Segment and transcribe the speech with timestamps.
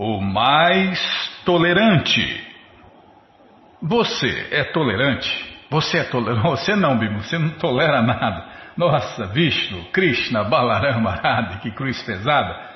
[0.00, 0.98] o mais
[1.44, 2.48] tolerante.
[3.82, 5.58] Você é tolerante?
[5.70, 6.40] Você é tolerante?
[6.48, 8.46] Você não, Bima, você não tolera nada.
[8.78, 12.70] Nossa, Vishnu, Krishna, Balarama, Radha, que cruz pesada.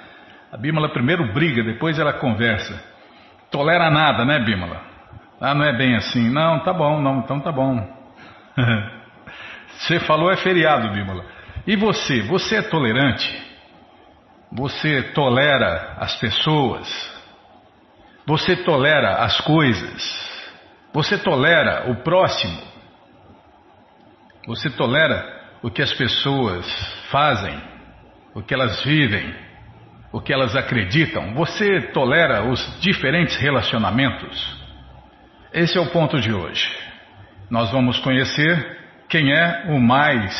[0.52, 2.78] A Bimala primeiro briga, depois ela conversa.
[3.50, 4.82] Tolera nada, né, Bimala?
[5.40, 6.28] Ah, não é bem assim.
[6.28, 7.88] Não, tá bom, não, então tá bom.
[9.78, 11.24] você falou é feriado, Bimala.
[11.66, 13.42] E você, você é tolerante?
[14.52, 17.13] Você tolera as pessoas?
[18.26, 20.34] Você tolera as coisas?
[20.92, 22.58] Você tolera o próximo?
[24.46, 26.66] Você tolera o que as pessoas
[27.10, 27.60] fazem,
[28.34, 29.34] o que elas vivem,
[30.12, 31.34] o que elas acreditam?
[31.34, 34.64] Você tolera os diferentes relacionamentos?
[35.52, 36.70] Esse é o ponto de hoje.
[37.50, 40.34] Nós vamos conhecer quem é o mais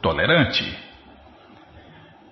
[0.00, 0.81] tolerante.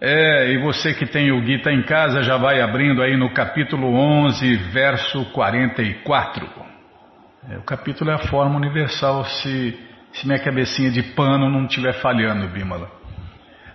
[0.02, 3.94] É, e você que tem o Gita em casa já vai abrindo aí no capítulo
[3.94, 6.48] 11, verso 44.
[7.50, 9.78] É, o capítulo é a forma universal, se,
[10.12, 12.90] se minha cabecinha de pano não estiver falhando, Bimala.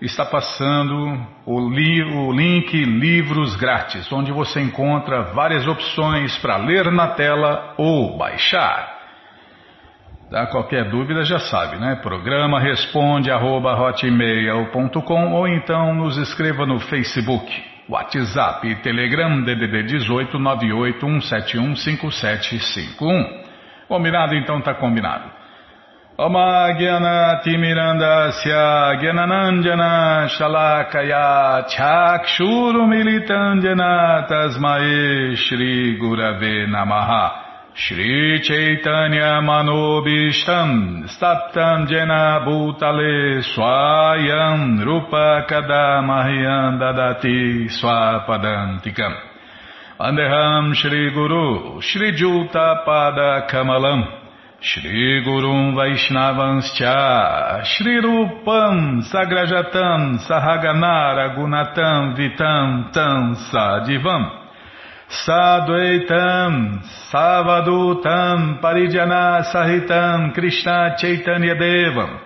[0.00, 6.90] está passando o, li, o, link Livros Grátis, onde você encontra várias opções para ler
[6.90, 8.98] na tela ou baixar.
[10.30, 11.96] Dá qualquer dúvida já sabe, né?
[11.96, 13.76] Programa responde arroba,
[15.32, 17.52] ou então nos escreva no Facebook,
[17.88, 23.50] WhatsApp e Telegram DDD 18 98 171 5751.
[23.88, 24.36] Combinado?
[24.36, 25.39] Então tá combinado.
[26.20, 44.76] Omagyanatimirandasya Gyananandjana Shalakaya Chakshurumilitanjana Tasmae Shri Gurave Namaha Shri Chaitanya Manobishtam Staptam Jena Bhutale Swayam
[44.84, 49.14] Rupa Kadamahyam Dadati Swapadantikam
[49.98, 50.74] Andeham
[54.62, 64.28] Shri Gurum Vaishnavanscha Shri Rupam Sagrajatam Sahaganara Gunatam Vitam Tam Sadivam
[65.08, 72.20] Sadvaitam Savadutam Parijana Sahitam Krishna Chaitanya Devam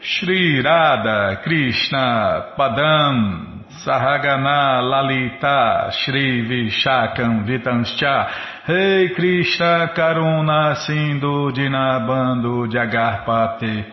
[0.00, 8.28] Shri Radha Krishna Padam Sahagana Lalita Shri Vishakam Vitanscha
[8.68, 13.84] Rei Krishna Karuna Sindhu Dinabando Jagarpate.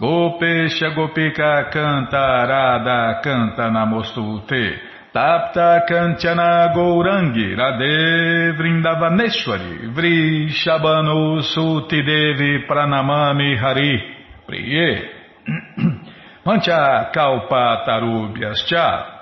[0.00, 4.78] Gopesha Gopika Canta Radha Canta Namostute.
[5.12, 9.92] Tapta Kanchana Gourangi Radhe Vrindavaneshwari.
[9.92, 14.00] Vrishabhanu Suti Devi Pranamami Hari
[14.48, 15.10] Priye.
[16.46, 19.15] Mancha Kalpa Tarubhyascha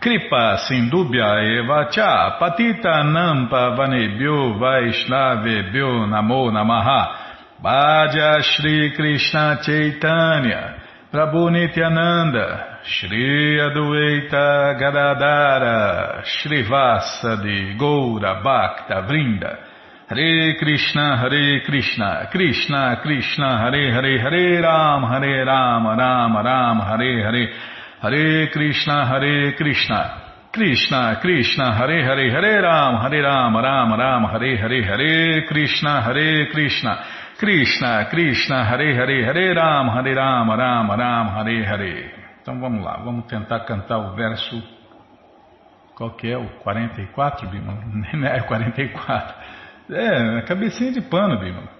[0.00, 7.60] Kripa Sindubhya Eva Cha Patita Nampa Vanebhyo Vaishnavebhyo Namo Namaha.
[7.62, 10.80] Bhaja Shri Krishna Chaitanya
[11.12, 19.58] Prabhu Nityananda Shri Adueita Gadadara Shri Vasadi Goura Bhakta Vrinda.
[20.08, 27.22] Hare Krishna Hare Krishna Krishna Krishna Hare Hare Hare Ram Hare Ram Ram Ram Hare
[27.22, 27.48] Hare
[28.02, 34.56] Hare Krishna, Hare Krishna, Krishna, Krishna, Hare Hare, Hare Ram, Hare Ram, Ram Ram, Hare
[34.56, 37.04] Hare, Hare Krishna, Hare Krishna,
[37.36, 42.10] Krishna, Krishna, Hare Hare, Hare Ram, Hare Ram, Ram Ram, Hare Hare.
[42.40, 44.62] Então vamos lá, vamos tentar cantar o verso.
[45.94, 46.38] Qual que é?
[46.38, 47.76] O 44, Bima?
[48.32, 49.34] É 44.
[49.90, 51.79] É, cabecinha de pano, Bima.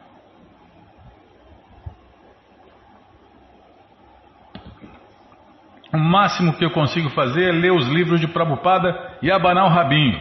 [5.92, 9.68] O máximo que eu consigo fazer é ler os livros de Prabhupada e abanar o
[9.68, 10.20] rabinho.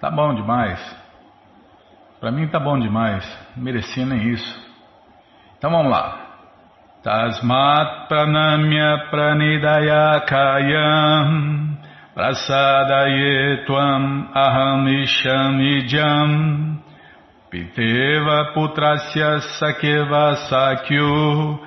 [0.00, 0.80] Tá bom demais.
[2.18, 3.24] Para mim tá bom demais.
[3.56, 4.70] Não merecia nem isso.
[5.58, 6.28] Então vamos lá.
[7.02, 11.78] Tasmat pranamya pranidaya kayam
[12.14, 16.78] Prasadaye Tvam Aham Ishamijam
[17.50, 21.58] Piteva Putrasya Sakeva Sakyu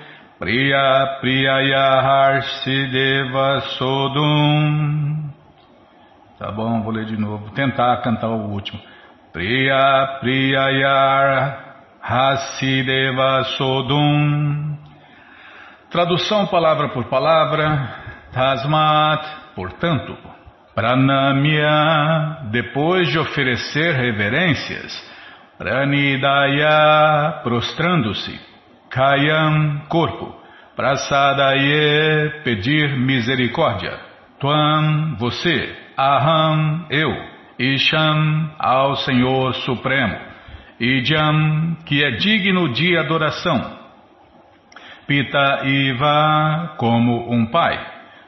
[0.44, 2.44] Priya Priyaya
[2.92, 5.31] Deva Sodum
[6.38, 7.50] Tá bom, vou ler de novo.
[7.51, 8.78] Tentar cantar o último.
[9.31, 11.57] Priya Priyaya
[12.01, 14.75] Hasideva Sodum
[15.90, 18.01] Tradução palavra por palavra.
[18.34, 19.25] Tasmat,
[19.56, 20.18] portanto,
[20.75, 24.92] Pranamya, depois de oferecer reverências.
[25.57, 28.52] Pranidaya, prostrando-se.
[28.94, 30.36] Kayam, corpo.
[30.75, 34.00] Prasadaye, pedir misericórdia.
[34.40, 35.75] Tuam, você.
[35.98, 37.12] Aham, eu.
[37.57, 40.16] Isham, ao Senhor Supremo.
[40.80, 43.80] Idjam, que é digno de adoração.
[45.07, 47.84] Pita Iva, como um pai.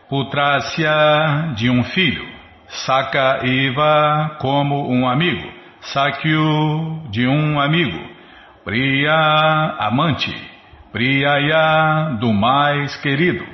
[0.09, 2.25] Putrasya, de um filho.
[2.69, 5.47] Saka Iva, como um amigo.
[5.81, 8.15] Sakyu, de um amigo.
[8.63, 10.54] Priya, amante.
[10.95, 13.45] Priyaya, do mais querido.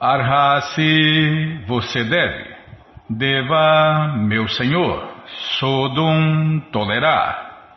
[0.00, 2.54] Arhasi, você deve.
[3.10, 5.04] Deva, meu senhor.
[5.58, 7.72] Sodum, tolerar.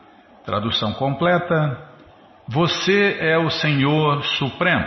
[0.45, 1.75] Tradução completa.
[2.47, 4.85] Você é o Senhor Supremo,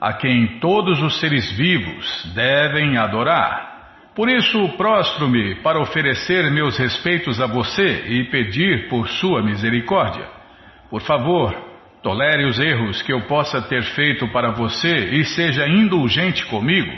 [0.00, 4.08] a quem todos os seres vivos devem adorar.
[4.14, 10.26] Por isso, prostro-me para oferecer meus respeitos a você e pedir por sua misericórdia.
[10.88, 11.71] Por favor,
[12.02, 16.92] tolere os erros que eu possa ter feito para você e seja indulgente comigo,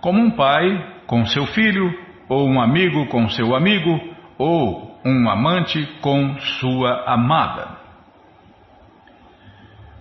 [0.00, 1.92] como um pai com seu filho,
[2.28, 4.00] ou um amigo com seu amigo,
[4.36, 7.78] ou um amante com sua amada.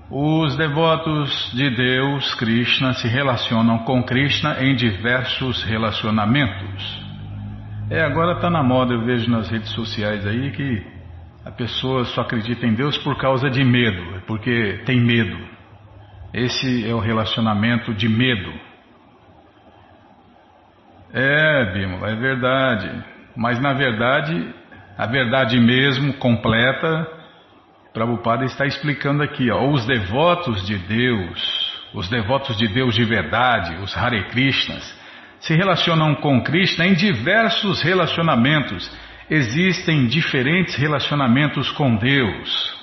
[0.09, 7.05] Os devotos de Deus, Krishna, se relacionam com Krishna em diversos relacionamentos.
[7.89, 10.96] É, agora está na moda, eu vejo nas redes sociais aí que
[11.47, 15.37] a pessoa só acredita em Deus por causa de medo, é porque tem medo.
[16.33, 18.53] Esse é o relacionamento de medo.
[21.13, 22.91] É, Bimo, é verdade.
[23.33, 24.53] Mas na verdade,
[24.97, 27.07] a verdade mesmo, completa,
[27.93, 33.73] Prabhupada está explicando aqui, ó, os devotos de Deus, os devotos de Deus de verdade,
[33.81, 34.83] os Hare Krishnas,
[35.39, 38.91] se relacionam com Krishna em diversos relacionamentos.
[39.29, 42.77] Existem diferentes relacionamentos com Deus.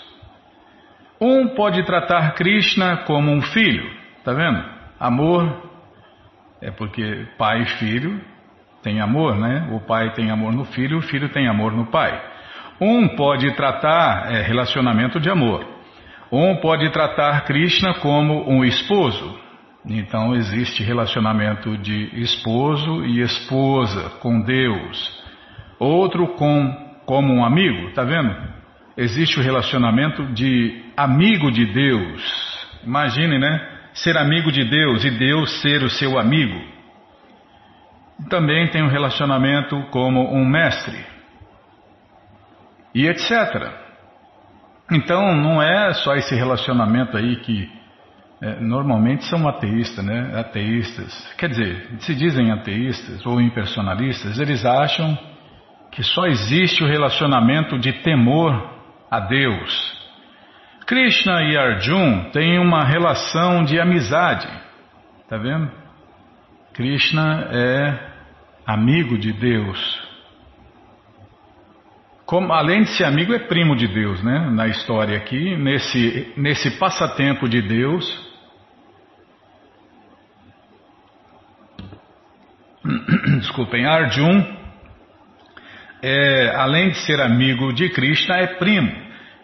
[1.19, 3.91] Um pode tratar Krishna como um filho,
[4.23, 4.63] tá vendo?
[5.01, 5.71] Amor
[6.61, 8.21] é porque pai e filho
[8.83, 9.71] têm amor, né?
[9.73, 12.21] O pai tem amor no filho, o filho tem amor no pai.
[12.79, 15.67] Um pode tratar é, relacionamento de amor.
[16.31, 19.39] Um pode tratar Krishna como um esposo.
[19.87, 25.24] Então existe relacionamento de esposo e esposa com Deus.
[25.79, 28.35] Outro com como um amigo, tá vendo?
[28.97, 32.67] Existe o relacionamento de amigo de Deus.
[32.85, 33.71] Imagine, né?
[33.93, 36.61] Ser amigo de Deus e Deus ser o seu amigo.
[38.31, 41.05] Também tem um relacionamento como um mestre
[42.95, 43.73] e etc.
[44.91, 47.69] Então não é só esse relacionamento aí que
[48.41, 50.39] é, normalmente são ateístas, né?
[50.39, 55.19] Ateístas, quer dizer, se dizem ateístas ou impersonalistas, eles acham
[55.95, 58.71] que só existe o relacionamento de temor
[59.11, 60.05] a Deus.
[60.87, 64.49] Krishna e Arjun têm uma relação de amizade,
[65.29, 65.71] tá vendo?
[66.75, 68.11] Krishna é
[68.67, 70.05] amigo de Deus,
[72.27, 74.51] como, além de ser amigo, é primo de Deus, né?
[74.51, 78.35] Na história aqui, nesse, nesse passatempo de Deus.
[83.41, 84.64] Desculpem, Arjun,
[86.07, 88.93] é, além de ser amigo de Krishna, é primo.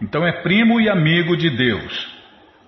[0.02, 2.20] Então é primo e amigo de Deus.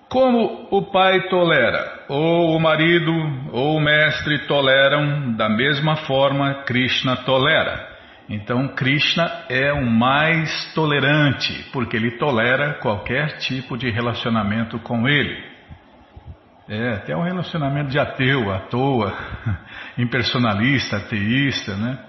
[0.09, 3.11] Como o pai tolera, ou o marido
[3.51, 7.87] ou o mestre toleram, da mesma forma Krishna tolera.
[8.27, 15.37] Então Krishna é o mais tolerante, porque ele tolera qualquer tipo de relacionamento com ele.
[16.67, 19.13] É, até um relacionamento de ateu, à toa,
[19.99, 21.99] impersonalista, ateísta, né?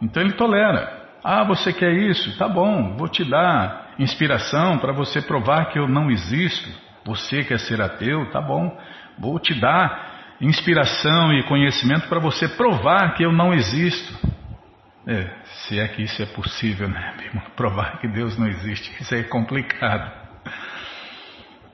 [0.00, 0.99] Então ele tolera.
[1.22, 2.36] Ah, você quer isso?
[2.38, 6.68] Tá bom, vou te dar inspiração para você provar que eu não existo.
[7.04, 8.30] Você quer ser ateu?
[8.30, 8.76] Tá bom,
[9.18, 14.28] vou te dar inspiração e conhecimento para você provar que eu não existo.
[15.06, 17.14] É, se é que isso é possível, né?
[17.56, 20.10] Provar que Deus não existe, isso é complicado.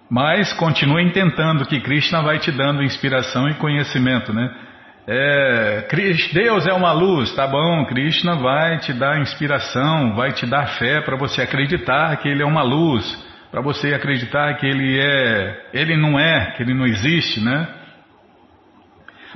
[0.09, 4.66] Mas continue tentando que Krishna vai te dando inspiração e conhecimento, né?
[5.09, 5.87] É,
[6.33, 7.85] Deus é uma luz, tá bom?
[7.87, 12.47] Krishna vai te dar inspiração, vai te dar fé para você acreditar que Ele é
[12.47, 13.05] uma luz,
[13.53, 17.69] para você acreditar que Ele é, Ele não é, que Ele não existe, né?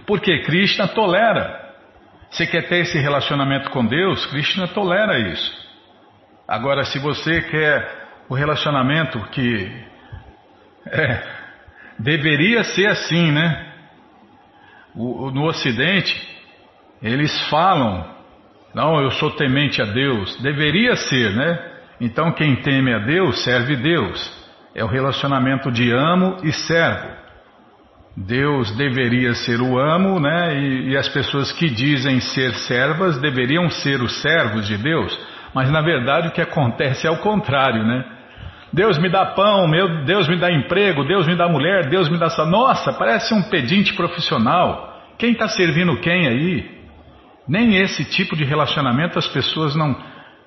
[0.06, 1.60] Porque Krishna tolera.
[2.30, 4.26] Você quer ter esse relacionamento com Deus?
[4.26, 5.52] Krishna tolera isso.
[6.48, 9.70] Agora, se você quer o relacionamento que
[10.86, 11.22] é,
[11.98, 13.69] deveria ser assim, né?
[14.94, 16.20] No Ocidente,
[17.02, 18.04] eles falam,
[18.74, 20.36] não, eu sou temente a Deus.
[20.42, 21.70] Deveria ser, né?
[22.00, 24.38] Então quem teme a Deus serve Deus.
[24.74, 27.20] É o relacionamento de amo e servo.
[28.16, 30.58] Deus deveria ser o amo, né?
[30.58, 35.18] E, e, as pessoas que dizem ser servas deveriam ser os servos de Deus.
[35.54, 38.04] Mas na verdade o que acontece é o contrário, né?
[38.72, 42.18] Deus me dá pão, meu Deus me dá emprego, Deus me dá mulher, Deus me
[42.18, 42.28] dá.
[42.46, 44.96] Nossa, parece um pedinte profissional.
[45.18, 46.80] Quem está servindo quem aí?
[47.48, 49.96] Nem esse tipo de relacionamento as pessoas não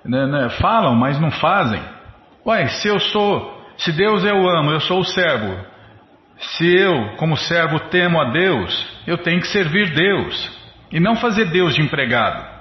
[0.05, 1.81] né, né, falam, mas não fazem.
[2.45, 5.57] Ué, se eu sou, se Deus eu amo, eu sou o servo.
[6.37, 10.59] Se eu, como servo, temo a Deus, eu tenho que servir Deus
[10.91, 12.53] e não fazer Deus de empregado.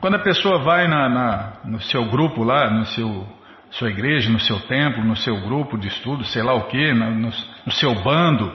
[0.00, 3.26] Quando a pessoa vai na, na, no seu grupo lá, no seu
[3.70, 7.30] sua igreja, no seu templo, no seu grupo de estudo, sei lá o que, no,
[7.66, 8.52] no seu bando,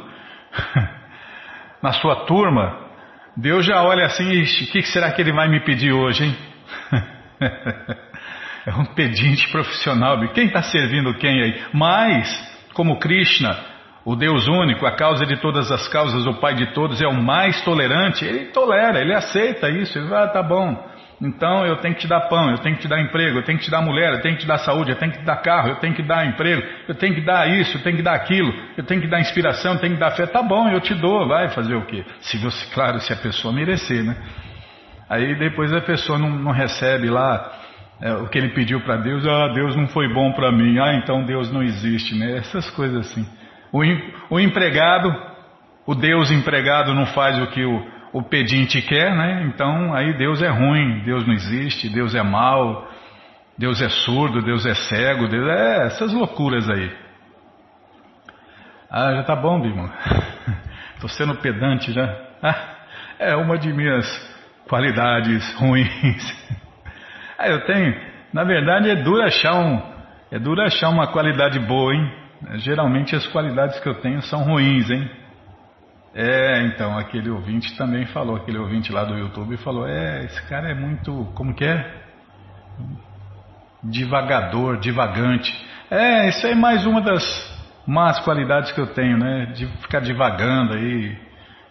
[1.82, 2.80] na sua turma,
[3.36, 6.36] Deus já olha assim, o que será que ele vai me pedir hoje, hein?
[8.65, 11.62] é um pedinte profissional, quem está servindo quem aí?
[11.74, 12.30] Mas,
[12.74, 13.58] como Krishna,
[14.03, 17.22] o Deus único, a causa de todas as causas, o Pai de todos, é o
[17.22, 20.90] mais tolerante, ele tolera, ele aceita isso, ele vai, ah, tá bom.
[21.21, 23.59] Então eu tenho que te dar pão, eu tenho que te dar emprego, eu tenho
[23.59, 25.35] que te dar mulher, eu tenho que te dar saúde, eu tenho que te dar
[25.35, 28.15] carro, eu tenho que dar emprego, eu tenho que dar isso, eu tenho que dar
[28.15, 30.25] aquilo, eu tenho que dar inspiração, eu tenho que dar fé.
[30.25, 32.03] Tá bom, eu te dou, vai fazer o quê?
[32.21, 34.15] Se você, claro, se a pessoa merecer, né?
[35.07, 37.51] Aí depois a pessoa não, não recebe lá
[38.01, 40.95] é, o que ele pediu para Deus, ah, Deus não foi bom para mim, ah,
[40.95, 42.37] então Deus não existe, né?
[42.37, 43.27] Essas coisas assim.
[43.71, 43.83] O,
[44.33, 45.15] o empregado,
[45.85, 49.44] o Deus empregado não faz o que o o pedinte quer, né?
[49.48, 52.88] Então aí Deus é ruim, Deus não existe, Deus é mau,
[53.58, 56.91] Deus é surdo, Deus é cego, Deus é essas loucuras aí.
[58.89, 59.89] Ah, já tá bom, Bimo.
[60.96, 62.13] Estou sendo pedante já.
[62.44, 62.56] Ah,
[63.20, 64.06] é uma de minhas
[64.68, 66.51] qualidades ruins.
[67.44, 68.00] Ah, eu tenho.
[68.32, 69.82] Na verdade é duro achar um,
[70.30, 72.08] é duro achar uma qualidade boa, hein?
[72.58, 75.10] Geralmente as qualidades que eu tenho são ruins, hein?
[76.13, 80.70] É, então, aquele ouvinte também falou, aquele ouvinte lá do YouTube falou, é, esse cara
[80.70, 82.01] é muito, como que é?
[83.84, 85.51] Divagador, divagante.
[85.89, 87.24] É, isso é mais uma das
[87.88, 89.48] más qualidades que eu tenho, né?
[89.48, 91.18] De ficar divagando aí.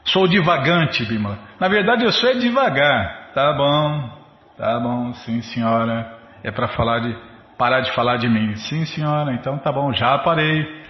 [0.04, 1.38] Sou divagante, Bima.
[1.58, 3.30] Na verdade, eu sou é devagar.
[3.34, 4.10] Tá bom,
[4.56, 6.18] tá bom, sim senhora.
[6.42, 7.16] É para falar de,
[7.56, 8.56] parar de falar de mim.
[8.56, 10.80] Sim senhora, então tá bom, já parei.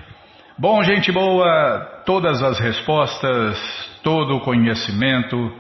[0.57, 3.57] Bom, gente boa, todas as respostas,
[4.03, 5.53] todo o conhecimento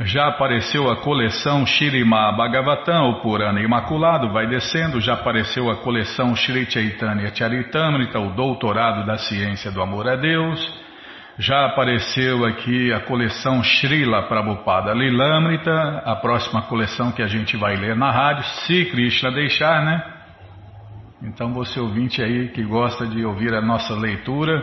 [0.00, 5.00] Já apareceu a coleção Shirima Bhagavatam, o Purana Imaculado, vai descendo.
[5.00, 10.82] Já apareceu a coleção Shri Chaitanya Charitamrita, o Doutorado da Ciência do Amor a Deus.
[11.38, 17.76] Já apareceu aqui a coleção Srila Prabhupada Lilamrita, a próxima coleção que a gente vai
[17.76, 20.02] ler na rádio, se Krishna deixar, né?
[21.22, 24.62] Então você ouvinte aí que gosta de ouvir a nossa leitura,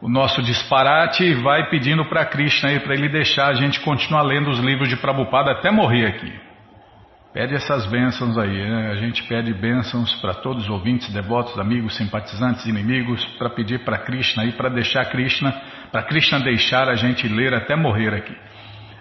[0.00, 4.50] o nosso disparate e vai pedindo para Krishna para ele deixar a gente continuar lendo
[4.50, 6.32] os livros de Prabhupada até morrer aqui.
[7.32, 8.90] Pede essas bênçãos aí, né?
[8.92, 13.98] a gente pede bênçãos para todos os ouvintes, devotos, amigos, simpatizantes, inimigos, para pedir para
[13.98, 15.52] Krishna aí, para deixar Krishna,
[15.92, 18.34] para Krishna deixar a gente ler até morrer aqui.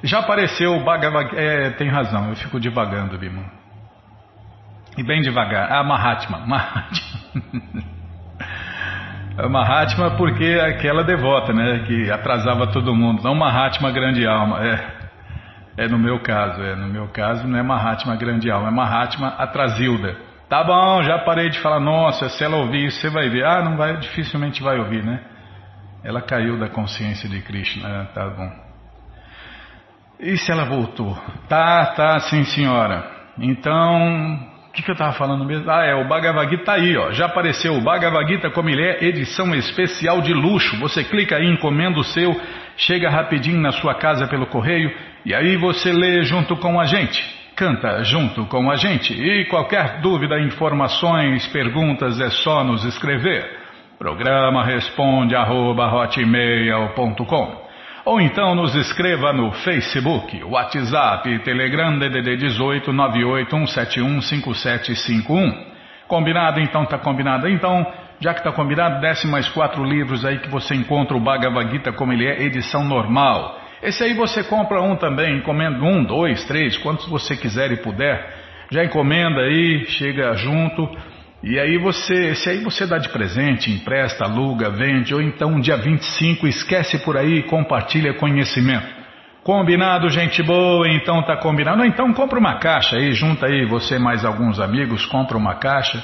[0.04, 3.44] Já apareceu o Bhagavad é, tem razão, eu fico divagando, Bima.
[4.98, 5.72] E bem devagar.
[5.72, 7.95] Ah, Mahatma, Mahatma.
[9.38, 14.65] A Mahatma porque é aquela devota, né, que atrasava todo mundo, não Mahatma grande alma,
[14.65, 14.96] é.
[15.77, 19.27] É no meu caso, é no meu caso não é Mahatma grande alma, é Mahatma
[19.38, 20.15] atrasilda.
[20.48, 23.44] Tá bom, já parei de falar, nossa, se ela ouvir isso, você vai ver.
[23.44, 25.20] Ah, não vai, dificilmente vai ouvir, né?
[26.01, 28.50] Ela caiu da consciência de Krishna, ah, tá bom.
[30.20, 31.18] E se ela voltou?
[31.50, 33.12] Tá, tá, sim senhora.
[33.38, 35.70] Então, que, que eu estava falando mesmo?
[35.72, 37.12] Ah, é, o Bhagavad Gita tá aí, ó.
[37.12, 40.77] Já apareceu o Bhagavad Gita como ele é, edição especial de luxo.
[40.79, 42.39] Você clica aí, encomenda o seu,
[42.75, 44.91] chega rapidinho na sua casa pelo correio
[45.25, 47.24] e aí você lê junto com a gente.
[47.55, 49.13] Canta junto com a gente.
[49.13, 53.50] E qualquer dúvida, informações, perguntas é só nos escrever.
[53.98, 57.64] Programa responde arroba hotmail.com
[58.06, 65.74] ou então nos escreva no Facebook, WhatsApp, Telegram DDD 18 981715751.
[66.08, 66.60] Combinado?
[66.60, 67.50] Então tá combinado.
[67.50, 71.72] Então, já que tá combinado, desce mais quatro livros aí que você encontra o Bhagavad
[71.72, 73.60] Gita como ele é, edição normal.
[73.82, 78.46] Esse aí você compra um também, encomenda um, dois, três, quantos você quiser e puder.
[78.70, 80.96] Já encomenda aí, chega junto.
[81.44, 85.77] E aí você, se aí você dá de presente, empresta, aluga, vende, ou então dia
[85.77, 88.88] 25 esquece por aí e compartilha conhecimento.
[89.44, 91.82] Combinado, gente boa, então tá combinado.
[91.82, 96.04] Ou então compra uma caixa aí, junta aí você mais alguns amigos, compra uma caixa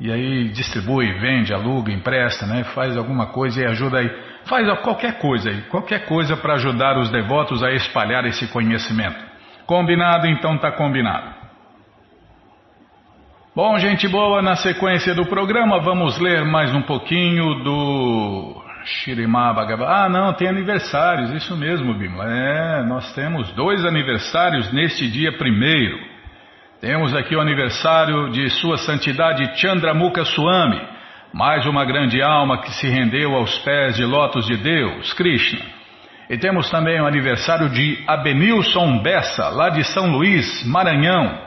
[0.00, 2.64] e aí distribui, vende, aluga, empresta, né?
[2.74, 4.10] Faz alguma coisa e ajuda aí.
[4.46, 9.24] Faz qualquer coisa aí, qualquer coisa para ajudar os devotos a espalhar esse conhecimento.
[9.64, 11.35] Combinado, então tá combinado.
[13.56, 19.54] Bom, gente boa, na sequência do programa vamos ler mais um pouquinho do Shirimá.
[19.86, 22.26] Ah, não, tem aniversários, isso mesmo, Bimla.
[22.30, 25.98] É, nós temos dois aniversários neste dia primeiro.
[26.82, 30.82] Temos aqui o aniversário de Sua Santidade Chandramukha Swami,
[31.32, 35.64] mais uma grande alma que se rendeu aos pés de lotos de Deus, Krishna.
[36.28, 41.45] E temos também o aniversário de Abenilson Bessa, lá de São Luís, Maranhão.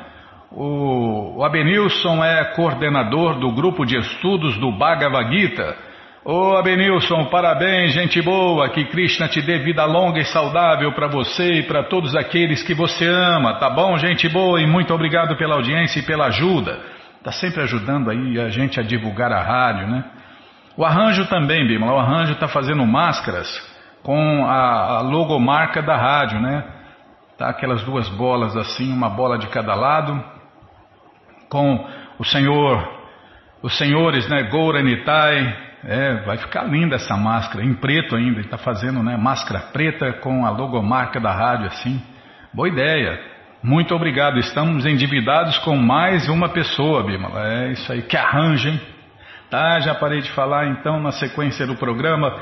[0.52, 5.78] O, Abenilson é coordenador do grupo de estudos do Bhagavad Gita.
[6.26, 11.60] Ô Abenilson, parabéns, gente boa, que Krishna te dê vida longa e saudável para você
[11.60, 14.60] e para todos aqueles que você ama, tá bom, gente boa?
[14.60, 16.80] E muito obrigado pela audiência e pela ajuda.
[17.24, 20.04] Tá sempre ajudando aí a gente a divulgar a rádio, né?
[20.76, 23.48] O arranjo também, Bima, o arranjo está fazendo máscaras
[24.02, 26.64] com a, a logomarca da rádio, né?
[27.38, 30.39] Tá aquelas duas bolas assim, uma bola de cada lado
[31.50, 31.88] com
[32.20, 32.88] o senhor,
[33.62, 39.02] os senhores, né, Gouranitai, é, vai ficar linda essa máscara, em preto ainda, está fazendo,
[39.02, 42.02] né, máscara preta com a logomarca da rádio assim,
[42.54, 43.20] boa ideia,
[43.64, 48.80] muito obrigado, estamos endividados com mais uma pessoa, Bimala, é isso aí, que arranjem,
[49.50, 52.38] tá, já parei de falar, então na sequência do programa,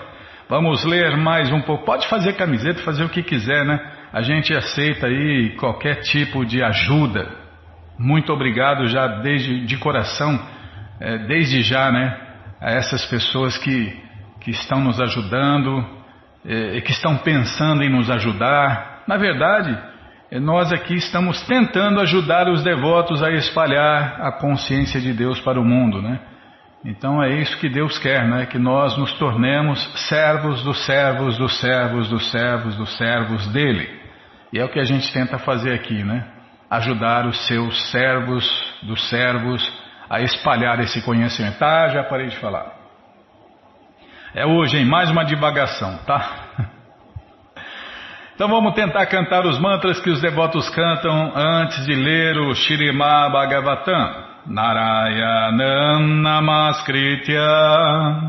[0.49, 3.79] vamos ler mais um pouco, pode fazer camiseta, fazer o que quiser, né,
[4.11, 7.46] a gente aceita aí qualquer tipo de ajuda,
[7.99, 10.39] muito obrigado já desde de coração,
[10.99, 12.15] é, desde já, né,
[12.61, 13.95] a essas pessoas que,
[14.41, 15.83] que estão nos ajudando,
[16.45, 19.03] é, que estão pensando em nos ajudar.
[19.07, 19.77] Na verdade,
[20.29, 25.59] é, nós aqui estamos tentando ajudar os devotos a espalhar a consciência de Deus para
[25.59, 26.19] o mundo, né?
[26.85, 28.45] Então é isso que Deus quer, né?
[28.45, 33.89] Que nós nos tornemos servos dos servos dos servos dos servos dos servos dele.
[34.53, 36.36] E é o que a gente tenta fazer aqui, né?
[36.69, 38.45] Ajudar os seus servos
[38.83, 39.61] dos servos
[40.09, 41.57] a espalhar esse conhecimento.
[41.57, 42.73] Tá, já parei de falar.
[44.33, 46.29] É hoje, em mais uma divagação, tá?
[48.35, 53.27] Então vamos tentar cantar os mantras que os devotos cantam antes de ler o Shirima
[53.31, 54.27] Bhagavatam.
[54.45, 57.41] Narayanam Namaskritya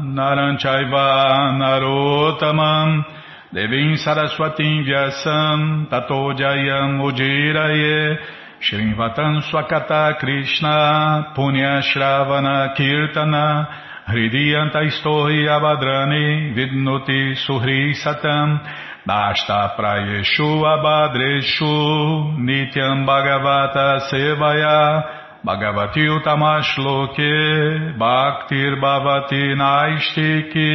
[0.04, 3.04] Naranchaiva Narotamam
[3.50, 8.18] Devim Saraswatim Vyasam Tato Jayam Ujiraye.
[8.60, 13.66] Shrivatam Swakata Krishna Punya Shravana Kirtana.
[14.06, 18.60] Hridiyanta Istohi Abadrani Vidnuti Suhri Satam.
[19.08, 25.02] Nashta Prayeshu Abadreshu Nityam Bhagavata Sevaya.
[25.42, 30.68] Bhagavati Utamashloke Bhaktir Bhavati Naistiki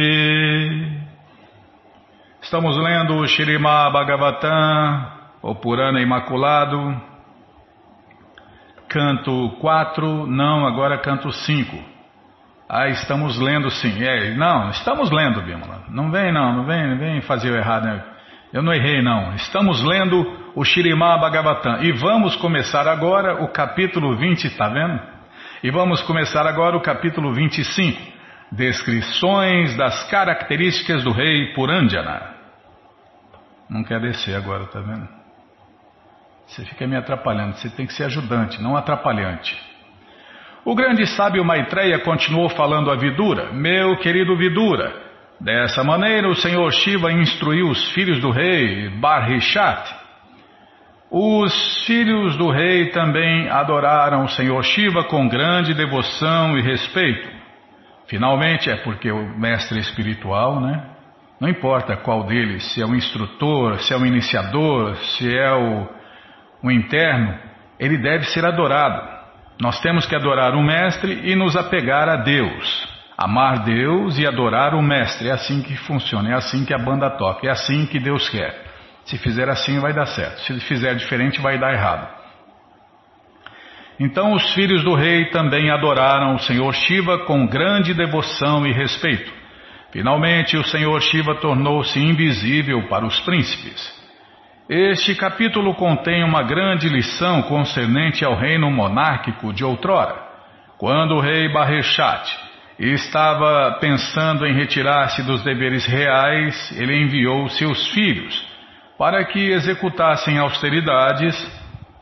[2.44, 6.94] Estamos lendo o Shirima Bhagavatam, o Purana Imaculado,
[8.86, 11.74] canto 4, não, agora canto 5.
[12.68, 13.94] Ah, estamos lendo sim.
[14.04, 15.84] É, não, estamos lendo, Bimala.
[15.88, 17.86] Não vem não, não vem, não vem fazer o errado.
[17.86, 18.04] Né?
[18.52, 19.34] Eu não errei não.
[19.36, 20.22] Estamos lendo
[20.54, 25.00] o Shirima Bhagavatam e vamos começar agora o capítulo 20, está vendo?
[25.62, 28.02] E vamos começar agora o capítulo 25,
[28.52, 32.33] descrições das características do rei Purandjana.
[33.68, 35.08] Não quer descer agora, tá vendo?
[36.46, 39.58] Você fica me atrapalhando, você tem que ser ajudante, não atrapalhante.
[40.64, 44.94] O grande sábio Maitreya continuou falando a Vidura: Meu querido Vidura,
[45.40, 49.94] dessa maneira o senhor Shiva instruiu os filhos do rei Barhishat.
[51.10, 57.28] Os filhos do rei também adoraram o senhor Shiva com grande devoção e respeito.
[58.06, 60.93] Finalmente, é porque o mestre espiritual, né?
[61.44, 65.86] Não importa qual deles, se é o instrutor, se é o iniciador, se é o,
[66.62, 67.38] o interno,
[67.78, 69.06] ele deve ser adorado.
[69.60, 72.88] Nós temos que adorar o Mestre e nos apegar a Deus.
[73.18, 75.28] Amar Deus e adorar o Mestre.
[75.28, 78.64] É assim que funciona, é assim que a banda toca, é assim que Deus quer.
[79.04, 80.40] Se fizer assim, vai dar certo.
[80.40, 82.08] Se fizer diferente, vai dar errado.
[84.00, 89.43] Então os filhos do rei também adoraram o Senhor Shiva com grande devoção e respeito.
[89.94, 93.80] Finalmente, o Senhor Shiva tornou-se invisível para os príncipes.
[94.68, 100.16] Este capítulo contém uma grande lição concernente ao reino monárquico de outrora.
[100.78, 102.28] Quando o rei Barrechat
[102.76, 108.44] estava pensando em retirar-se dos deveres reais, ele enviou seus filhos
[108.98, 111.36] para que executassem austeridades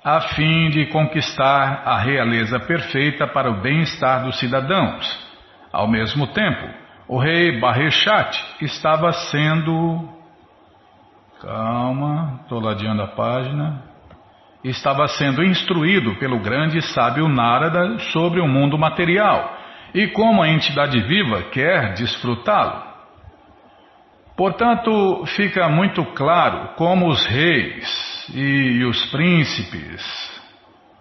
[0.02, 5.31] a fim de conquistar a realeza perfeita para o bem-estar dos cidadãos.
[5.70, 6.82] Ao mesmo tempo,
[7.12, 10.09] o rei Barrechat estava sendo.
[11.42, 13.83] Calma, estou ladeando a página.
[14.64, 19.59] Estava sendo instruído pelo grande sábio Narada sobre o mundo material
[19.92, 22.83] e como a entidade viva quer desfrutá-lo.
[24.35, 30.03] Portanto, fica muito claro como os reis e os príncipes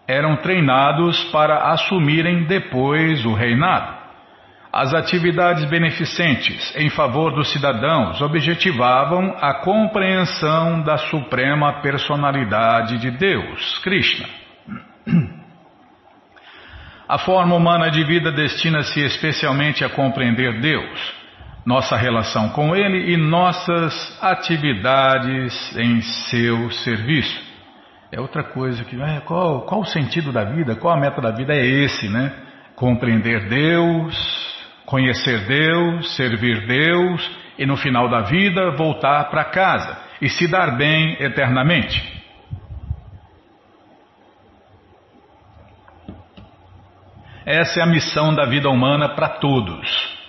[0.06, 4.01] eram treinados para assumirem depois o reinado.
[4.74, 13.80] As atividades beneficentes em favor dos cidadãos objetivavam a compreensão da suprema personalidade de Deus,
[13.80, 14.30] Krishna.
[17.10, 21.14] A forma humana de vida destina-se especialmente a compreender Deus,
[21.66, 27.52] nossa relação com Ele e nossas atividades em seu serviço.
[28.10, 29.02] É outra coisa que.
[29.02, 30.76] É, qual, qual o sentido da vida?
[30.78, 31.54] Qual a meta da vida?
[31.54, 32.32] É esse, né?
[32.76, 34.51] Compreender Deus,
[34.86, 40.78] conhecer Deus, servir Deus e no final da vida voltar para casa e se dar
[40.78, 42.22] bem eternamente.
[47.46, 50.22] Essa é a missão da vida humana para todos.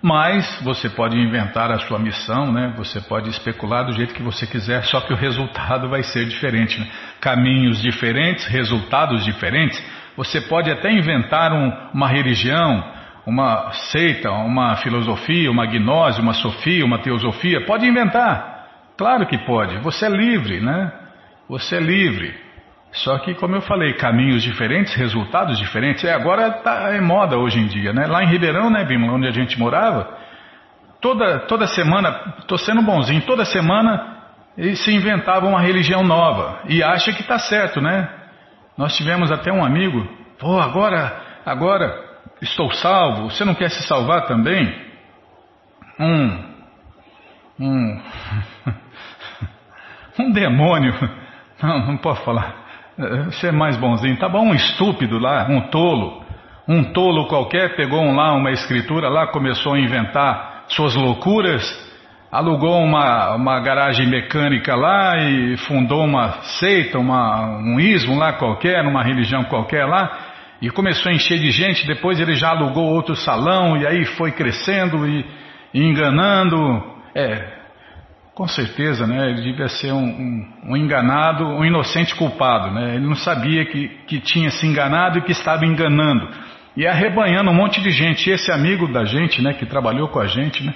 [0.00, 2.74] Mas você pode inventar a sua missão, né?
[2.76, 6.78] Você pode especular do jeito que você quiser, só que o resultado vai ser diferente.
[6.78, 6.86] Né?
[7.20, 9.82] Caminhos diferentes, resultados diferentes.
[10.16, 12.84] Você pode até inventar um, uma religião,
[13.26, 18.66] uma seita, uma filosofia, uma gnose, uma sofia, uma teosofia, pode inventar.
[18.96, 19.78] Claro que pode.
[19.78, 20.92] Você é livre, né?
[21.48, 22.34] Você é livre.
[22.92, 26.04] Só que, como eu falei, caminhos diferentes, resultados diferentes.
[26.04, 28.06] É, agora tá, é moda hoje em dia, né?
[28.06, 30.16] Lá em Ribeirão, né, Bima, onde a gente morava,
[31.00, 34.14] toda, toda semana, estou sendo bonzinho, toda semana
[34.76, 36.60] se inventava uma religião nova.
[36.68, 38.08] E acha que está certo, né?
[38.78, 40.06] Nós tivemos até um amigo,
[40.38, 44.74] pô, agora, agora estou salvo, você não quer se salvar também?
[45.98, 46.54] Um.
[47.60, 48.02] Um.
[50.20, 50.92] um demônio.
[51.62, 52.64] Não, não posso falar.
[53.26, 54.18] Você é mais bonzinho.
[54.18, 56.24] Tá bom, um estúpido lá, um tolo.
[56.66, 61.62] Um tolo qualquer pegou um lá uma escritura lá, começou a inventar suas loucuras,
[62.32, 68.82] alugou uma, uma garagem mecânica lá e fundou uma seita, uma, um ismo lá qualquer,
[68.86, 70.33] uma religião qualquer lá,
[70.64, 74.32] e começou a encher de gente, depois ele já alugou outro salão e aí foi
[74.32, 75.22] crescendo e,
[75.74, 76.56] e enganando.
[77.14, 77.64] É,
[78.34, 79.30] com certeza, né?
[79.30, 82.94] Ele devia ser um, um, um, enganado, um inocente culpado, né?
[82.94, 86.28] Ele não sabia que, que tinha se enganado e que estava enganando.
[86.74, 88.28] E arrebanhando um monte de gente.
[88.28, 89.52] E esse amigo da gente, né?
[89.52, 90.74] Que trabalhou com a gente, né?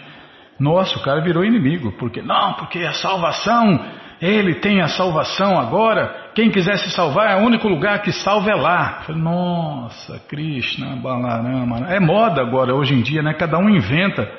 [0.60, 1.92] Nossa, o cara virou inimigo.
[1.92, 3.84] Porque, não, porque a salvação
[4.20, 6.27] ele tem a salvação agora.
[6.38, 9.00] Quem quiser se salvar, é o único lugar que salva é lá.
[9.04, 11.88] Falei, Nossa, Krishna, Balarama.
[11.88, 13.34] É moda agora, hoje em dia, né?
[13.34, 14.30] Cada um inventa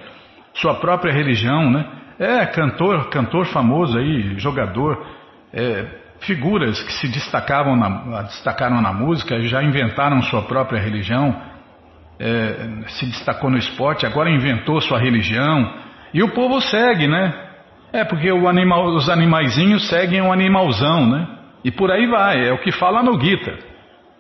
[0.54, 1.86] sua própria religião, né?
[2.18, 5.06] É, cantor, cantor famoso aí, jogador,
[5.52, 5.88] é,
[6.22, 11.36] figuras que se destacavam na, destacaram na música, já inventaram sua própria religião,
[12.18, 15.70] é, se destacou no esporte, agora inventou sua religião,
[16.14, 17.34] e o povo segue, né?
[17.92, 21.39] É porque animal, os animaizinhos seguem um animalzão, né?
[21.64, 23.70] E por aí vai, é o que fala no Gita.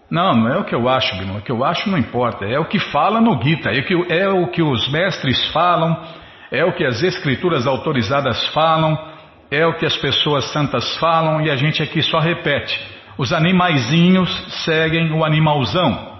[0.09, 1.37] Não, não é o que eu acho, Bino.
[1.37, 2.45] O que eu acho não importa.
[2.45, 3.69] É o que fala no Gita.
[3.69, 6.03] É o que, é o que os mestres falam.
[6.51, 8.97] É o que as escrituras autorizadas falam.
[9.51, 11.41] É o que as pessoas santas falam.
[11.41, 12.79] E a gente aqui só repete.
[13.17, 14.29] Os animaizinhos
[14.65, 16.17] seguem o animalzão.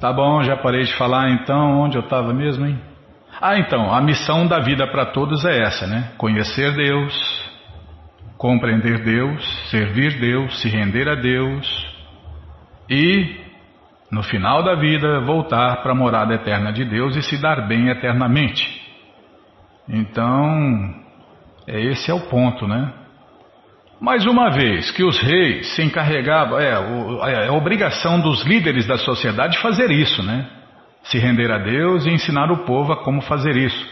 [0.00, 1.82] Tá bom, já parei de falar então.
[1.82, 2.80] Onde eu estava mesmo, hein?
[3.38, 6.12] Ah, então, a missão da vida para todos é essa, né?
[6.16, 7.14] Conhecer Deus,
[8.40, 11.68] compreender Deus, servir Deus, se render a Deus
[12.88, 13.36] e,
[14.10, 17.90] no final da vida, voltar para a morada eterna de Deus e se dar bem
[17.90, 18.66] eternamente.
[19.86, 20.94] Então,
[21.66, 22.90] é, esse é o ponto, né?
[24.00, 28.86] Mais uma vez que os reis se encarregavam, é, é, é a obrigação dos líderes
[28.86, 30.48] da sociedade fazer isso, né?
[31.02, 33.86] Se render a Deus e ensinar o povo a como fazer isso.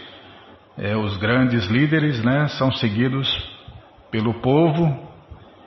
[0.75, 3.58] É, os grandes líderes, né, são seguidos
[4.11, 5.09] pelo povo,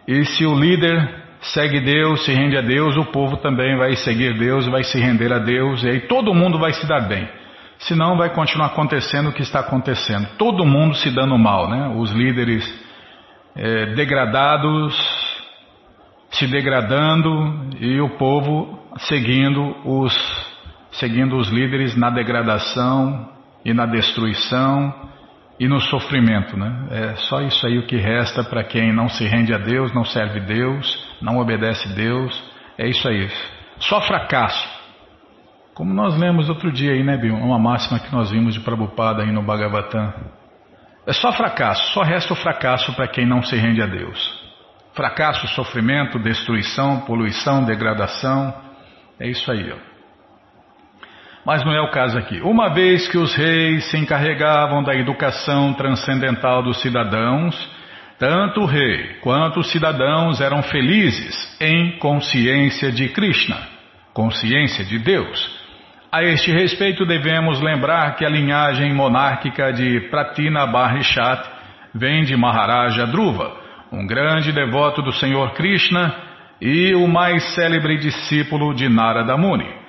[0.06, 4.38] e se o líder segue Deus, se rende a Deus, o povo também vai seguir
[4.38, 7.28] Deus, vai se render a Deus, e aí todo mundo vai se dar bem.
[7.80, 10.28] Senão vai continuar acontecendo o que está acontecendo.
[10.38, 11.92] Todo mundo se dando mal, né?
[11.96, 12.64] Os líderes
[13.56, 14.94] é, degradados
[16.30, 20.52] se degradando e o povo seguindo os
[20.92, 23.28] seguindo os líderes na degradação
[23.64, 24.94] e na destruição
[25.62, 26.88] e no sofrimento, né?
[26.90, 30.04] É só isso aí o que resta para quem não se rende a Deus, não
[30.04, 32.52] serve Deus, não obedece Deus.
[32.76, 33.30] É isso aí.
[33.78, 34.68] Só fracasso.
[35.72, 37.36] Como nós lemos outro dia aí, né, Bill?
[37.36, 40.12] Uma máxima que nós vimos de Prabhupada aí no Bhagavatam.
[41.06, 44.18] É só fracasso, só resta o fracasso para quem não se rende a Deus.
[44.94, 48.52] Fracasso, sofrimento, destruição, poluição, degradação.
[49.20, 49.91] É isso aí, ó.
[51.44, 52.40] Mas não é o caso aqui.
[52.40, 57.70] Uma vez que os reis se encarregavam da educação transcendental dos cidadãos,
[58.18, 63.56] tanto o rei quanto os cidadãos eram felizes em consciência de Krishna,
[64.14, 65.60] consciência de Deus.
[66.12, 71.42] A este respeito, devemos lembrar que a linhagem monárquica de Pratina Barishat
[71.92, 73.56] vem de Maharaja Dhruva,
[73.90, 76.14] um grande devoto do Senhor Krishna
[76.60, 79.81] e o mais célebre discípulo de Narada Muni.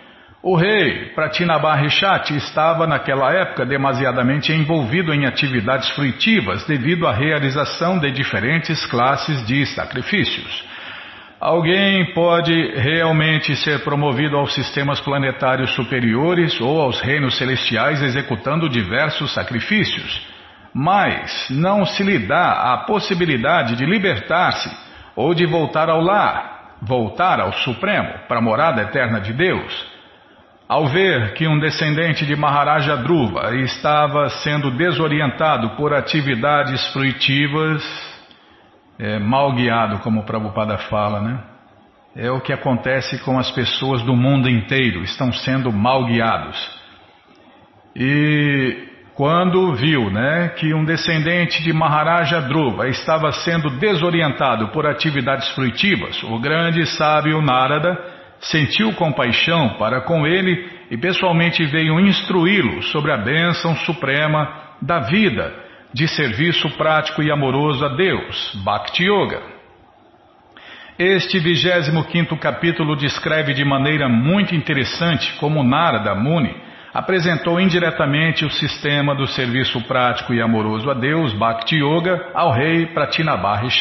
[0.45, 8.12] O rei Pratinabarrishat estava naquela época demasiadamente envolvido em atividades fruitivas devido à realização de
[8.12, 10.65] diferentes classes de sacrifícios.
[11.39, 19.34] Alguém pode realmente ser promovido aos sistemas planetários superiores ou aos reinos celestiais executando diversos
[19.34, 20.27] sacrifícios,
[20.73, 24.69] mas não se lhe dá a possibilidade de libertar-se
[25.15, 29.92] ou de voltar ao lar, voltar ao Supremo, para a morada eterna de Deus.
[30.73, 37.83] Ao ver que um descendente de Maharaja Dhruva estava sendo desorientado por atividades fruitivas,
[38.97, 41.39] é, mal guiado, como o Prabhupada fala, né?
[42.15, 46.57] É o que acontece com as pessoas do mundo inteiro, estão sendo mal guiados.
[47.95, 55.49] E quando viu né, que um descendente de Maharaja Dhruva estava sendo desorientado por atividades
[55.49, 58.12] fruitivas, o grande sábio Narada
[58.43, 65.53] sentiu compaixão para com ele e pessoalmente veio instruí-lo sobre a bênção suprema da vida,
[65.93, 69.41] de serviço prático e amoroso a Deus, Bhakti Yoga.
[70.99, 76.56] Este 25 capítulo descreve de maneira muito interessante como Narada Muni
[76.93, 82.86] apresentou indiretamente o sistema do serviço prático e amoroso a Deus, Bhakti Yoga, ao rei
[82.88, 83.71] Pratinabarri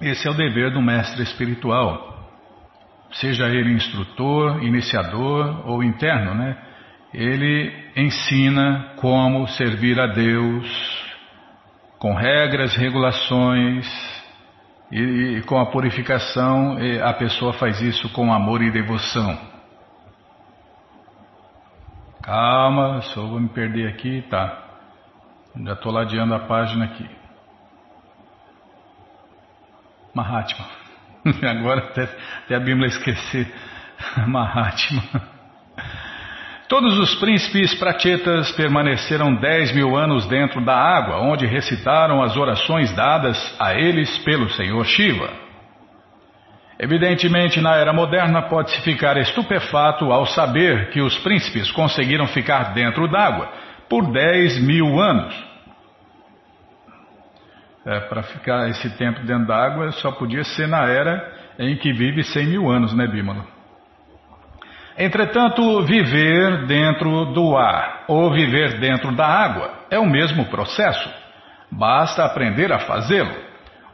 [0.00, 2.30] Esse é o dever do mestre espiritual,
[3.12, 6.56] seja ele instrutor, iniciador ou interno, né?
[7.12, 10.68] Ele ensina como servir a Deus
[11.98, 13.86] com regras, regulações
[14.92, 19.36] e, e com a purificação a pessoa faz isso com amor e devoção.
[22.22, 24.64] Calma, só vou me perder aqui, tá?
[25.64, 27.17] Já estou ladeando a página aqui.
[30.18, 30.64] Mahatma.
[31.48, 32.08] Agora até,
[32.44, 33.46] até a Bíblia esquecer
[34.26, 35.02] Mahatma.
[36.68, 42.92] Todos os príncipes prachetas permaneceram dez mil anos dentro da água, onde recitaram as orações
[42.94, 45.30] dadas a eles pelo Senhor Shiva.
[46.78, 53.08] Evidentemente, na era moderna, pode-se ficar estupefato ao saber que os príncipes conseguiram ficar dentro
[53.08, 53.50] d'água
[53.88, 55.47] por 10 mil anos.
[57.88, 62.22] É, Para ficar esse tempo dentro d'água só podia ser na era em que vive
[62.22, 63.46] 100 mil anos, né, Bímola?
[64.98, 71.08] Entretanto, viver dentro do ar ou viver dentro da água é o mesmo processo.
[71.72, 73.34] Basta aprender a fazê-lo.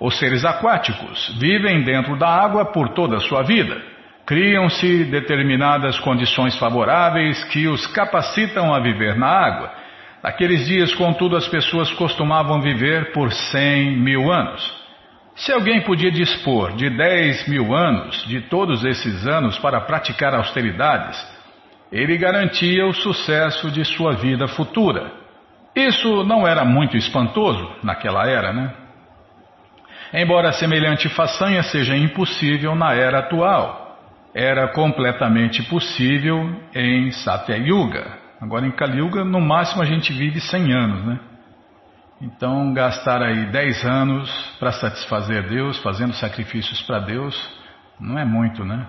[0.00, 3.80] Os seres aquáticos vivem dentro da água por toda a sua vida.
[4.26, 9.83] Criam-se determinadas condições favoráveis que os capacitam a viver na água.
[10.24, 14.74] Naqueles dias, contudo, as pessoas costumavam viver por cem mil anos.
[15.37, 21.22] Se alguém podia dispor de dez mil anos, de todos esses anos, para praticar austeridades,
[21.92, 25.12] ele garantia o sucesso de sua vida futura.
[25.76, 28.72] Isso não era muito espantoso naquela era, né?
[30.14, 33.98] Embora semelhante façanha seja impossível na era atual,
[34.34, 38.23] era completamente possível em Satya Yuga.
[38.44, 41.18] Agora em Kali Yuga, no máximo a gente vive 100 anos, né?
[42.20, 47.35] Então gastar aí 10 anos para satisfazer Deus, fazendo sacrifícios para Deus,
[47.98, 48.87] não é muito, né?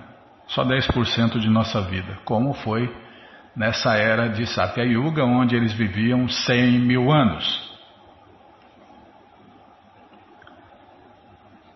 [0.48, 2.94] Só 10% de nossa vida, como foi
[3.56, 7.74] nessa era de Satya Yuga, onde eles viviam 100 mil anos.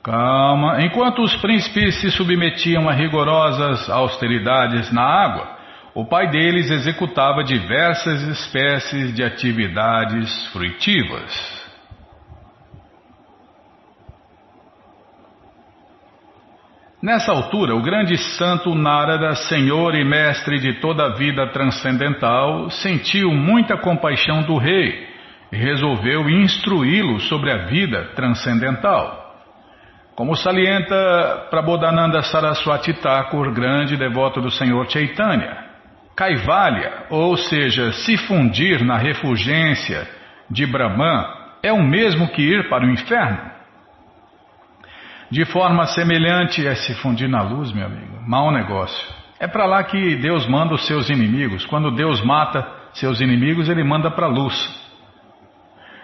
[0.04, 0.84] Calma.
[0.84, 5.59] Enquanto os príncipes se submetiam a rigorosas austeridades na água,
[6.00, 11.60] o pai deles executava diversas espécies de atividades fruitivas.
[17.04, 23.32] Nessa altura, o grande santo Narada, senhor e mestre de toda a vida transcendental, sentiu
[23.32, 25.06] muita compaixão do rei
[25.52, 29.36] e resolveu instruí-lo sobre a vida transcendental.
[30.16, 35.69] Como salienta Prabodhananda Saraswati Thakur, grande devoto do Senhor Chaitanya,
[36.20, 40.06] Kaivalya, ou seja, se fundir na refulgência
[40.50, 41.26] de Brahman,
[41.64, 43.40] é o mesmo que ir para o inferno.
[45.32, 48.20] De forma semelhante é se fundir na luz, meu amigo.
[48.28, 49.08] Mau negócio.
[49.40, 51.66] É para lá que Deus manda os seus inimigos.
[51.68, 54.54] Quando Deus mata seus inimigos, ele manda para a luz.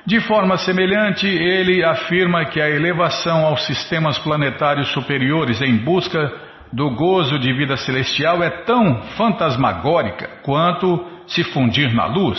[0.06, 6.32] De forma semelhante, ele afirma que a elevação aos sistemas planetários superiores em busca
[6.76, 12.38] do gozo de vida celestial é tão fantasmagórica quanto se fundir na luz.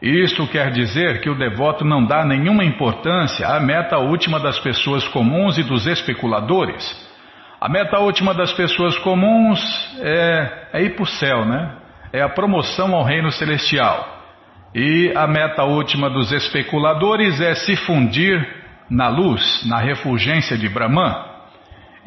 [0.00, 5.06] Isto quer dizer que o devoto não dá nenhuma importância à meta última das pessoas
[5.08, 6.82] comuns e dos especuladores.
[7.60, 9.60] A meta última das pessoas comuns
[10.00, 11.76] é, é ir para o céu, né?
[12.14, 14.16] É a promoção ao reino celestial.
[14.74, 21.35] E a meta última dos especuladores é se fundir na luz, na refulgência de Brahman.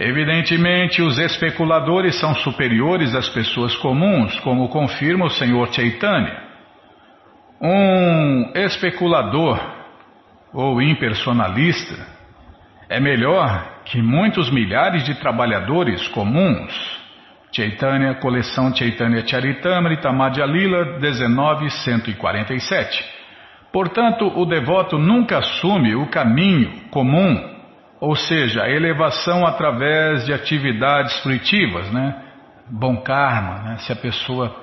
[0.02, 6.42] Evidentemente, os especuladores são superiores às pessoas comuns, como confirma o Senhor Chaitanya.
[7.62, 9.60] Um especulador
[10.54, 11.98] ou impersonalista
[12.88, 16.74] é melhor que muitos milhares de trabalhadores comuns.
[17.52, 23.04] Chaitanya, coleção Chaitanya Charitamrita Madhya Lila 19147.
[23.74, 27.59] Portanto, o devoto nunca assume o caminho comum,
[28.00, 32.16] ou seja, a elevação através de atividades fruitivas, né?
[32.70, 33.78] Bom karma, né?
[33.80, 34.56] se a pessoa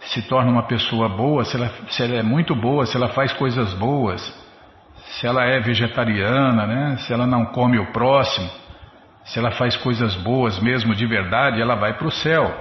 [0.00, 3.32] se torna uma pessoa boa, se ela, se ela é muito boa, se ela faz
[3.32, 4.20] coisas boas,
[4.96, 6.96] se ela é vegetariana, né?
[6.98, 8.48] se ela não come o próximo,
[9.24, 12.54] se ela faz coisas boas mesmo de verdade, ela vai para o céu.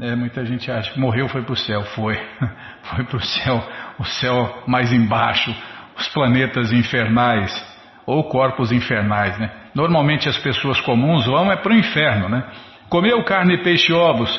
[0.00, 2.20] É, muita gente acha que morreu foi para o céu, foi,
[2.82, 3.64] foi para o céu,
[4.00, 5.54] o céu mais embaixo,
[5.96, 7.73] os planetas infernais
[8.06, 9.50] ou corpos infernais, né?
[9.74, 12.44] Normalmente as pessoas comuns vão é para o inferno, né?
[12.88, 14.30] Comeu carne, peixe e ovos,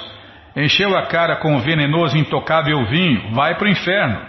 [0.56, 4.22] encheu a cara com o venenoso intocável vinho, vai para o inferno.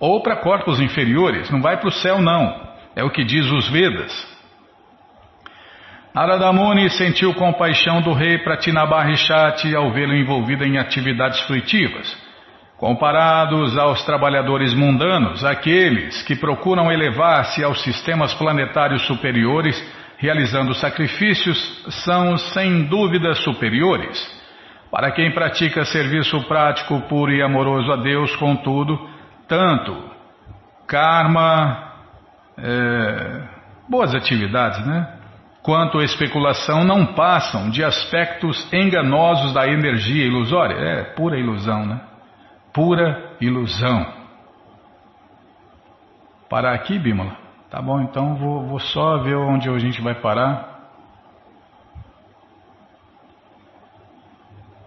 [0.00, 2.74] Ou para corpos inferiores, não vai para o céu não.
[2.94, 4.34] É o que diz os Vedas.
[6.14, 12.23] Aradamuni sentiu compaixão do rei Pratinabarishati ao vê-lo envolvido em atividades fruitivas.
[12.76, 19.80] Comparados aos trabalhadores mundanos, aqueles que procuram elevar-se aos sistemas planetários superiores,
[20.18, 21.56] realizando sacrifícios,
[22.04, 24.18] são sem dúvida superiores.
[24.90, 28.98] Para quem pratica serviço prático, puro e amoroso a Deus, contudo,
[29.48, 30.12] tanto
[30.86, 31.92] karma,
[32.58, 33.42] é,
[33.88, 35.08] boas atividades, né?
[35.62, 40.74] quanto especulação não passam de aspectos enganosos da energia ilusória.
[40.74, 42.00] É pura ilusão, né?
[42.74, 44.04] Pura ilusão.
[46.50, 47.36] Parar aqui, Bímola?
[47.70, 50.74] Tá bom, então vou, vou só ver onde a gente vai parar.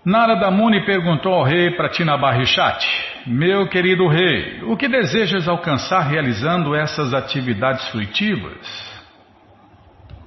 [0.05, 2.85] Narada Muni perguntou ao rei Pratinabarichat,
[3.25, 8.57] meu querido rei, o que desejas alcançar realizando essas atividades fruitivas?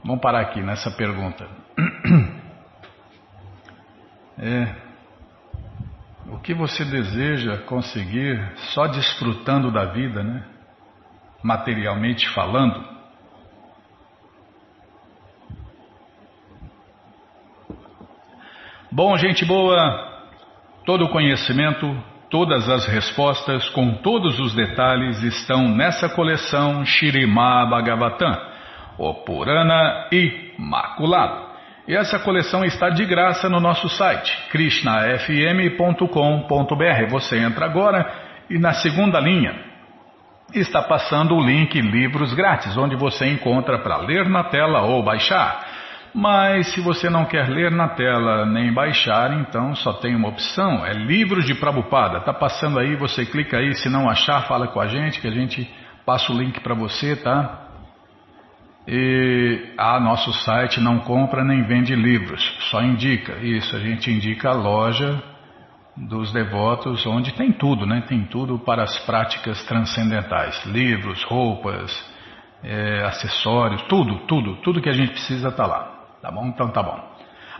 [0.04, 1.46] Vamos parar aqui nessa pergunta.
[4.42, 4.74] É,
[6.32, 8.40] o que você deseja conseguir
[8.72, 10.44] só desfrutando da vida, né?
[11.42, 12.88] Materialmente falando?
[18.92, 20.28] Bom, gente boa,
[20.84, 21.96] todo o conhecimento,
[22.28, 28.36] todas as respostas, com todos os detalhes, estão nessa coleção Shirima Bhagavatam,
[28.98, 31.49] o Purana Imaculado.
[31.90, 37.10] E essa coleção está de graça no nosso site, krishnafm.com.br.
[37.10, 38.08] Você entra agora
[38.48, 39.56] e na segunda linha
[40.54, 45.66] está passando o link Livros Grátis, onde você encontra para ler na tela ou baixar.
[46.14, 50.86] Mas se você não quer ler na tela nem baixar, então só tem uma opção,
[50.86, 52.18] é livros de Prabupada.
[52.18, 55.32] Está passando aí, você clica aí, se não achar, fala com a gente que a
[55.32, 55.68] gente
[56.06, 57.59] passa o link para você, tá?
[58.88, 63.36] E a nosso site não compra nem vende livros, só indica.
[63.38, 65.22] Isso, a gente indica a loja
[65.96, 68.02] dos devotos, onde tem tudo, né?
[68.08, 71.92] Tem tudo para as práticas transcendentais: livros, roupas,
[72.64, 76.00] é, acessórios, tudo, tudo, tudo que a gente precisa está lá.
[76.22, 76.46] Tá bom?
[76.46, 76.98] Então tá bom.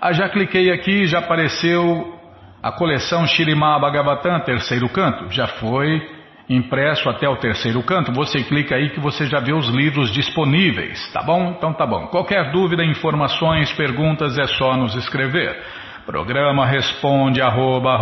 [0.01, 2.18] Ah, já cliquei aqui, já apareceu
[2.62, 5.31] a coleção Shirimá Bhagavatam, terceiro canto.
[5.31, 6.20] Já foi
[6.51, 8.13] impresso até o terceiro canto.
[8.13, 11.09] Você clica aí que você já vê os livros disponíveis.
[11.13, 11.55] Tá bom?
[11.57, 12.09] Então tá bom.
[12.09, 15.57] Qualquer dúvida, informações, perguntas é só nos escrever.
[16.05, 17.97] Programa responde arroba,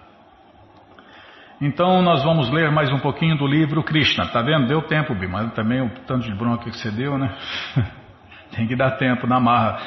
[1.61, 4.25] Então nós vamos ler mais um pouquinho do livro Krishna.
[4.27, 4.67] Tá vendo?
[4.67, 5.49] Deu tempo, Bima.
[5.49, 7.33] Também o tanto de bronca que você deu, né?
[8.55, 9.77] Tem que dar tempo na marra.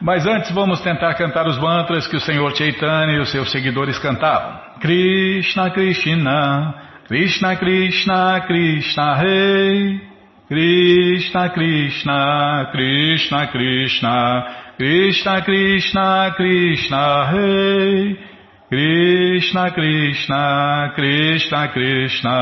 [0.00, 3.98] Mas antes vamos tentar cantar os mantras que o Senhor Chaitanya e os seus seguidores
[3.98, 4.58] cantavam.
[4.80, 6.74] Krishna, Krishna,
[7.06, 10.00] Krishna, Krishna, Krishna, Rei.
[10.48, 18.31] Krishna, Krishna, Krishna, Krishna, Krishna Krishna Krishna Rei
[18.72, 22.38] Krishna Krishna Krishna Krishna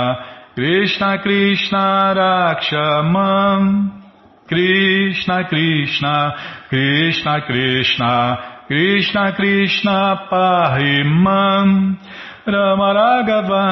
[0.55, 3.91] Krishna Krishna Rakshamam.
[4.47, 6.33] Krishna Krishna
[6.69, 11.99] Krishna Krishna Krishna Krishna Pahimam.
[12.47, 13.67] Ramaragava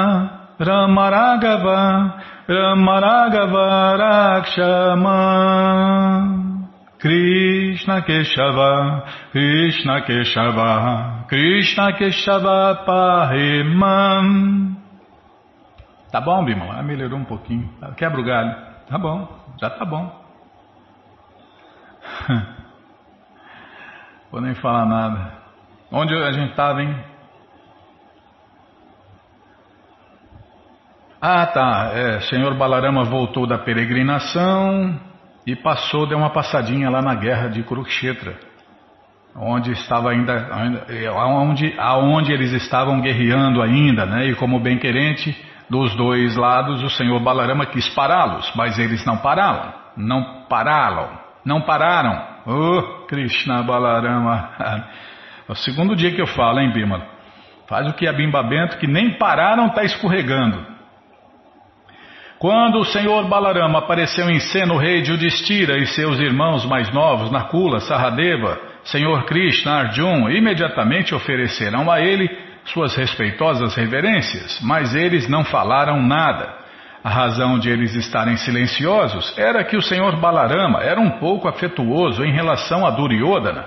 [0.59, 2.13] Ramaragava
[2.49, 3.97] Ramaragava
[4.51, 6.58] Rakshamam
[6.99, 14.77] Krishna Keshava, Krishna Keshava, Krishna Keshava Pahimam.
[16.11, 16.81] Tá bom, Bimala?
[16.81, 17.71] Ah, melhorou um pouquinho.
[17.97, 18.53] Quebra o galho.
[18.89, 19.29] Tá bom,
[19.61, 20.11] já tá bom.
[24.33, 25.35] Vou nem falar nada.
[25.93, 26.99] Onde a gente estava, hein?
[31.21, 31.91] Ah, tá.
[31.95, 35.08] É, Senhor Balarama voltou da peregrinação
[35.49, 38.35] e passou, deu uma passadinha lá na guerra de Kurukshetra,
[39.35, 40.47] onde estava ainda,
[41.17, 44.27] aonde, aonde eles estavam guerreando ainda, né?
[44.27, 45.35] E como bem querente
[45.71, 51.63] dos dois lados, o Senhor Balarama quis pará-los, mas eles não pararam, não pararam, não
[51.63, 52.23] pararam.
[52.45, 54.51] Oh, Krishna Balarama.
[54.61, 54.83] É
[55.51, 57.07] o segundo dia que eu falo, hein, Bima?
[57.67, 60.78] Faz o que é Bimba Bento, que nem pararam, está escorregando.
[62.39, 67.33] Quando o senhor Balarama apareceu em cena, o rei Judistira e seus irmãos mais novos,
[67.33, 72.31] Nakula, Saradeva, senhor Krishna, Arjun, imediatamente ofereceram a ele
[72.65, 76.55] suas respeitosas reverências, mas eles não falaram nada.
[77.03, 82.25] A razão de eles estarem silenciosos era que o senhor Balarama era um pouco afetuoso
[82.25, 83.65] em relação a Duryodhana,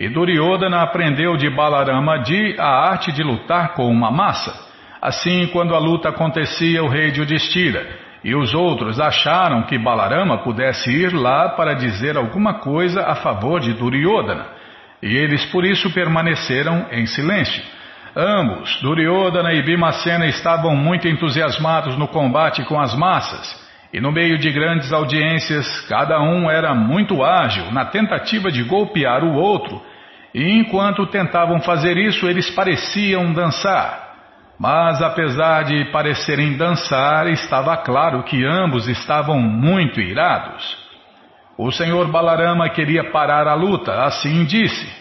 [0.00, 4.66] e Duryodhana aprendeu de Balarama de a arte de lutar com uma massa.
[5.00, 10.90] Assim, quando a luta acontecia, o rei Judistira e os outros acharam que Balarama pudesse
[10.90, 14.44] ir lá para dizer alguma coisa a favor de Duryodhana,
[15.02, 17.62] e eles por isso permaneceram em silêncio.
[18.14, 24.36] Ambos, Duryodhana e Bhimacena, estavam muito entusiasmados no combate com as massas, e no meio
[24.36, 29.80] de grandes audiências, cada um era muito ágil na tentativa de golpear o outro,
[30.34, 34.07] e enquanto tentavam fazer isso, eles pareciam dançar.
[34.58, 40.76] Mas apesar de parecerem dançar, estava claro que ambos estavam muito irados.
[41.56, 44.92] O senhor Balarama queria parar a luta, assim disse: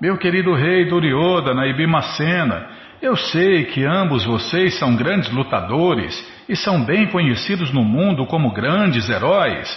[0.00, 2.68] Meu querido rei Duryodhana e Bimacena,
[3.00, 6.14] Eu sei que ambos vocês são grandes lutadores
[6.48, 9.68] e são bem conhecidos no mundo como grandes heróis,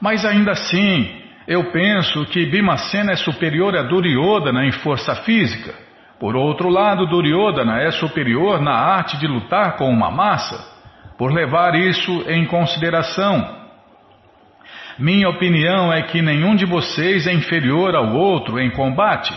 [0.00, 5.74] mas ainda assim, eu penso que Bimacena é superior a Duryodhana em força física.
[6.22, 10.56] Por outro lado, Duryodhana é superior na arte de lutar com uma massa.
[11.18, 13.44] Por levar isso em consideração,
[15.00, 19.34] minha opinião é que nenhum de vocês é inferior ao outro em combate.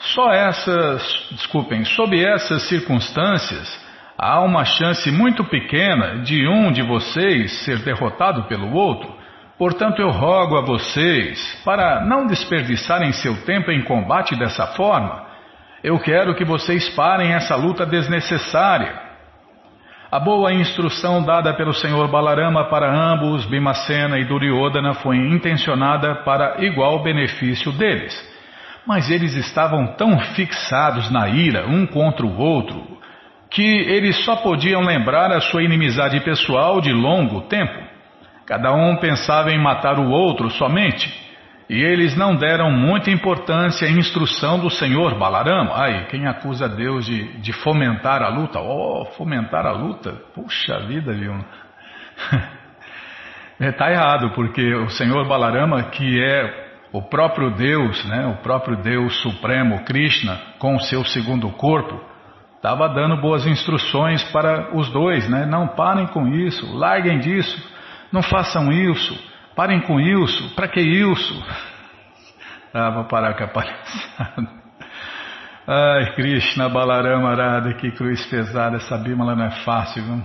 [0.00, 3.80] Só essas, desculpem, sob essas circunstâncias,
[4.18, 9.14] há uma chance muito pequena de um de vocês ser derrotado pelo outro.
[9.56, 15.29] Portanto, eu rogo a vocês para não desperdiçarem seu tempo em combate dessa forma.
[15.82, 19.00] Eu quero que vocês parem essa luta desnecessária.
[20.12, 26.62] A boa instrução dada pelo Senhor Balarama para ambos, Bimacena e Duryodhana, foi intencionada para
[26.64, 28.14] igual benefício deles.
[28.86, 32.98] Mas eles estavam tão fixados na ira um contra o outro
[33.50, 37.82] que eles só podiam lembrar a sua inimizade pessoal de longo tempo.
[38.46, 41.29] Cada um pensava em matar o outro somente.
[41.70, 45.80] E eles não deram muita importância à instrução do senhor Balarama.
[45.80, 48.58] Aí, quem acusa Deus de, de fomentar a luta?
[48.58, 50.14] Oh, fomentar a luta?
[50.34, 51.32] Puxa vida, viu?
[53.60, 58.76] Está é, errado, porque o senhor Balarama, que é o próprio Deus, né, o próprio
[58.78, 62.00] Deus Supremo, Krishna, com o seu segundo corpo,
[62.56, 65.46] estava dando boas instruções para os dois, né?
[65.46, 67.56] Não parem com isso, larguem disso,
[68.10, 69.29] não façam isso.
[69.54, 70.54] Parem com isso.
[70.54, 71.46] Para que isso?
[72.72, 74.60] Ah, vou parar com a palhaçada.
[75.66, 78.76] Ai, Krishna Balarama Arada, que cruz pesada.
[78.76, 80.22] Essa bímola não é fácil, viu?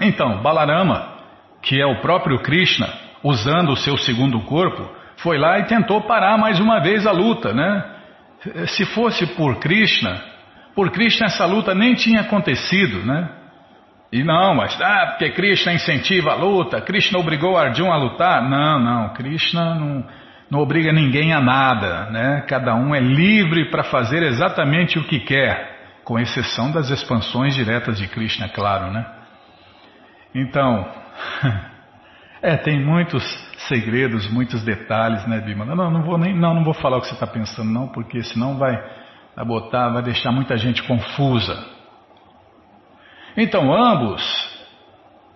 [0.00, 1.14] Então, Balarama,
[1.62, 2.88] que é o próprio Krishna,
[3.22, 7.52] usando o seu segundo corpo, foi lá e tentou parar mais uma vez a luta,
[7.52, 7.84] né?
[8.68, 10.20] Se fosse por Krishna,
[10.74, 13.30] por Krishna essa luta nem tinha acontecido, né?
[14.16, 18.48] E não, mas ah, porque Krishna incentiva a luta, Krishna obrigou Arjuna a lutar.
[18.48, 20.06] Não, não, Krishna não,
[20.50, 22.42] não obriga ninguém a nada, né?
[22.48, 27.98] Cada um é livre para fazer exatamente o que quer, com exceção das expansões diretas
[27.98, 29.04] de Krishna, claro, né?
[30.34, 30.90] Então,
[32.40, 33.22] é, tem muitos
[33.68, 35.66] segredos, muitos detalhes, né, Bima?
[35.66, 38.22] Não, não vou nem, não, não vou falar o que você está pensando, não, porque
[38.22, 38.82] senão vai,
[39.44, 41.75] botar, vai deixar muita gente confusa.
[43.36, 44.56] Então ambos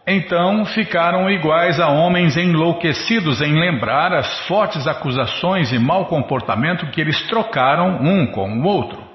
[0.07, 7.01] então ficaram iguais a homens enlouquecidos em lembrar as fortes acusações e mau comportamento que
[7.01, 9.11] eles trocaram um com o outro.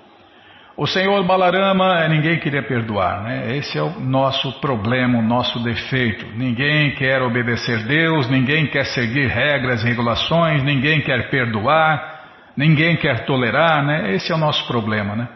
[0.77, 3.57] O senhor Balarama ninguém queria perdoar, né?
[3.57, 6.25] Esse é o nosso problema, o nosso defeito.
[6.35, 12.23] Ninguém quer obedecer Deus, ninguém quer seguir regras e regulações, ninguém quer perdoar,
[12.55, 14.13] ninguém quer tolerar, né?
[14.13, 15.27] Esse é o nosso problema, né?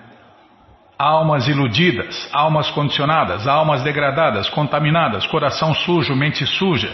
[1.00, 6.93] Almas iludidas, almas condicionadas, almas degradadas, contaminadas, coração sujo, mente suja.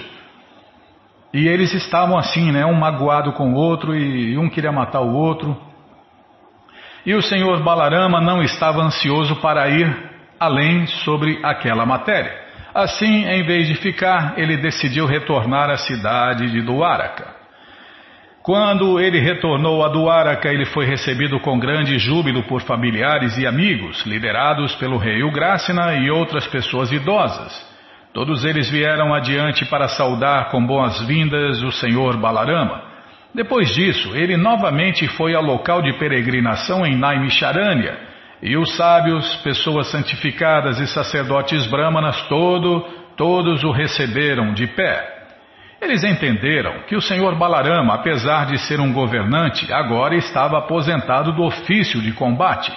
[1.33, 2.63] E eles estavam assim, né?
[2.65, 5.59] Um magoado com o outro e um queria matar o outro.
[7.05, 12.45] E o senhor Balarama não estava ansioso para ir além sobre aquela matéria.
[12.73, 17.44] Assim, em vez de ficar, ele decidiu retornar à cidade de Duaraka.
[18.45, 24.05] Quando ele retornou a Duaraka, ele foi recebido com grande júbilo por familiares e amigos,
[24.05, 27.51] liderados pelo rei Ugrasena e outras pessoas idosas.
[28.13, 32.83] Todos eles vieram adiante para saudar com boas-vindas o senhor Balarama.
[33.33, 37.97] Depois disso, ele novamente foi ao local de peregrinação em Naimisharanya,
[38.43, 42.81] e os sábios, pessoas santificadas e sacerdotes brahmanas todo,
[43.17, 45.14] todos o receberam de pé.
[45.81, 51.43] Eles entenderam que o senhor Balarama, apesar de ser um governante, agora estava aposentado do
[51.43, 52.71] ofício de combate.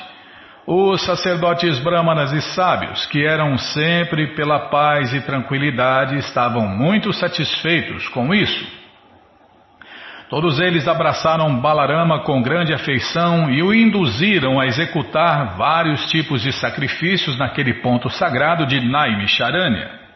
[0.66, 8.06] Os sacerdotes brahmanas e sábios, que eram sempre pela paz e tranquilidade, estavam muito satisfeitos
[8.08, 8.78] com isso.
[10.28, 16.52] Todos eles abraçaram Balarama com grande afeição e o induziram a executar vários tipos de
[16.52, 20.07] sacrifícios naquele ponto sagrado de Naimisharanya.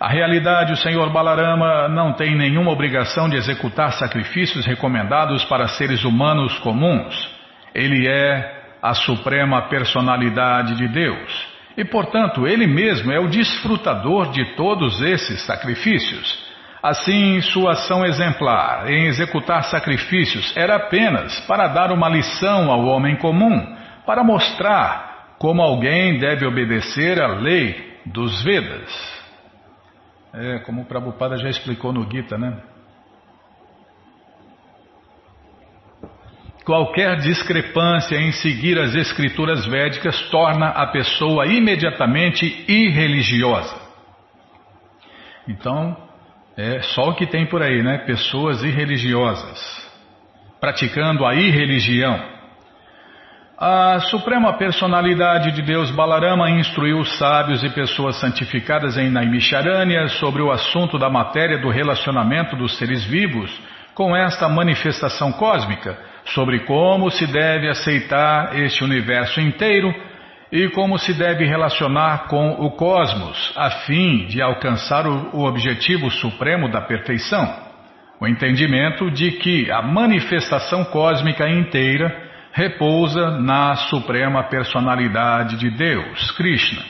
[0.00, 6.04] A realidade, o Senhor Balarama não tem nenhuma obrigação de executar sacrifícios recomendados para seres
[6.04, 7.28] humanos comuns.
[7.74, 11.48] Ele é a suprema personalidade de Deus.
[11.76, 16.46] E, portanto, ele mesmo é o desfrutador de todos esses sacrifícios.
[16.80, 23.16] Assim, sua ação exemplar em executar sacrifícios era apenas para dar uma lição ao homem
[23.16, 23.76] comum,
[24.06, 29.17] para mostrar como alguém deve obedecer à lei dos Vedas.
[30.32, 32.60] É, como o Prabhupada já explicou no Gita, né?
[36.64, 43.74] Qualquer discrepância em seguir as escrituras védicas torna a pessoa imediatamente irreligiosa.
[45.48, 45.96] Então,
[46.58, 47.98] é só o que tem por aí, né?
[47.98, 49.90] Pessoas irreligiosas,
[50.60, 52.37] praticando a irreligião.
[53.60, 60.52] A Suprema Personalidade de Deus Balarama instruiu sábios e pessoas santificadas em Naimisharanya sobre o
[60.52, 63.50] assunto da matéria do relacionamento dos seres vivos
[63.96, 69.92] com esta manifestação cósmica sobre como se deve aceitar este universo inteiro
[70.52, 76.70] e como se deve relacionar com o cosmos, a fim de alcançar o, objetivo supremo
[76.70, 77.52] da perfeição.
[78.20, 82.27] O entendimento de que a manifestação cósmica inteira
[82.58, 86.82] repousa na Suprema Personalidade de Deus, Krishna,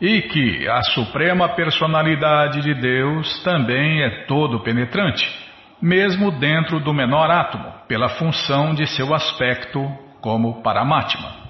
[0.00, 5.44] e que a Suprema Personalidade de Deus também é todo penetrante
[5.84, 9.86] mesmo dentro do menor átomo, pela função de seu aspecto
[10.18, 11.44] como Paramatma.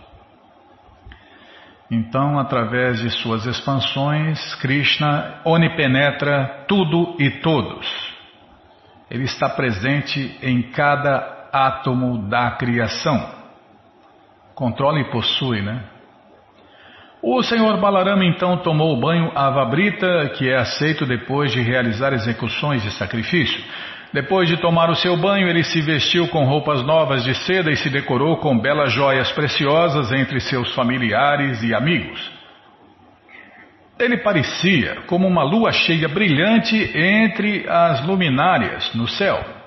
[1.88, 7.86] Então, através de suas expansões, Krishna onipenetra tudo e todos.
[9.08, 13.43] Ele está presente em cada átomo da criação.
[14.54, 15.82] Controla e possui, né?
[17.26, 22.82] O senhor Balarama então tomou o banho Avabrita, que é aceito depois de realizar execuções
[22.82, 23.64] de sacrifício.
[24.12, 27.76] Depois de tomar o seu banho, ele se vestiu com roupas novas de seda e
[27.76, 32.30] se decorou com belas joias preciosas entre seus familiares e amigos.
[33.98, 39.63] Ele parecia como uma lua cheia brilhante entre as luminárias no céu.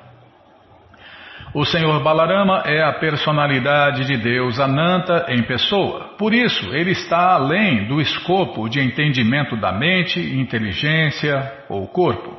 [1.53, 6.15] O Senhor Balarama é a personalidade de Deus Ananta em pessoa.
[6.17, 12.37] Por isso, ele está além do escopo de entendimento da mente, inteligência ou corpo.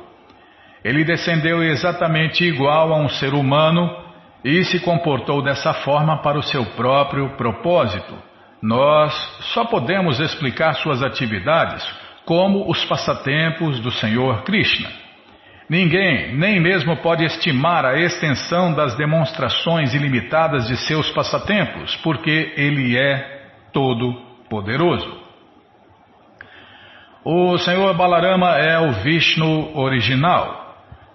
[0.83, 3.89] Ele descendeu exatamente igual a um ser humano
[4.43, 8.13] e se comportou dessa forma para o seu próprio propósito.
[8.61, 9.13] Nós
[9.53, 11.83] só podemos explicar suas atividades
[12.25, 15.08] como os passatempos do Senhor Krishna.
[15.69, 22.97] Ninguém, nem mesmo pode estimar a extensão das demonstrações ilimitadas de seus passatempos, porque ele
[22.97, 24.13] é todo
[24.49, 25.19] poderoso.
[27.23, 30.59] O Senhor Balarama é o Vishnu original.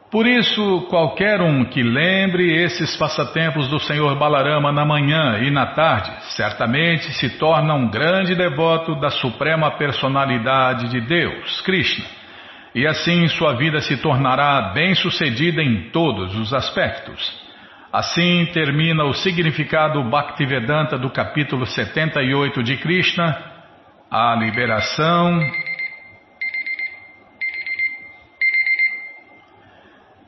[0.08, 5.74] Por isso, qualquer um que lembre esses passatempos do Senhor Balarama na manhã e na
[5.74, 12.04] tarde, certamente se torna um grande devoto da Suprema Personalidade de Deus, Krishna.
[12.74, 17.42] E assim sua vida se tornará bem-sucedida em todos os aspectos.
[17.92, 23.36] Assim termina o significado Bhaktivedanta do capítulo 78 de Krishna,
[24.10, 25.40] a liberação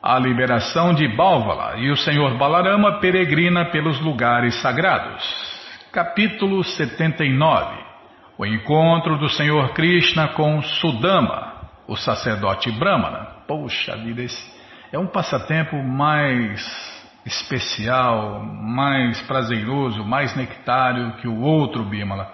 [0.01, 5.21] a liberação de Bálvala e o Senhor Balarama peregrina pelos lugares sagrados.
[5.91, 7.75] Capítulo 79
[8.37, 11.46] O encontro do Senhor Krishna com Sudama,
[11.87, 13.27] o sacerdote Brahmana.
[13.47, 14.57] Poxa vida, esse
[14.91, 16.61] é um passatempo mais
[17.25, 22.33] especial, mais prazeroso, mais nectário que o outro Bimala.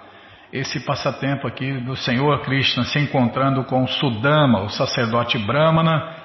[0.52, 6.16] Esse passatempo aqui do Senhor Krishna se encontrando com Sudama, o sacerdote Brahmana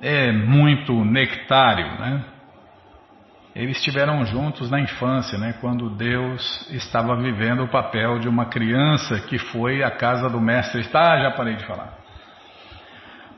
[0.00, 2.24] é muito nectário, né?
[3.54, 5.54] Eles estiveram juntos na infância, né?
[5.60, 10.82] Quando Deus estava vivendo o papel de uma criança que foi à casa do mestre.
[10.88, 12.01] Tá, já parei de falar.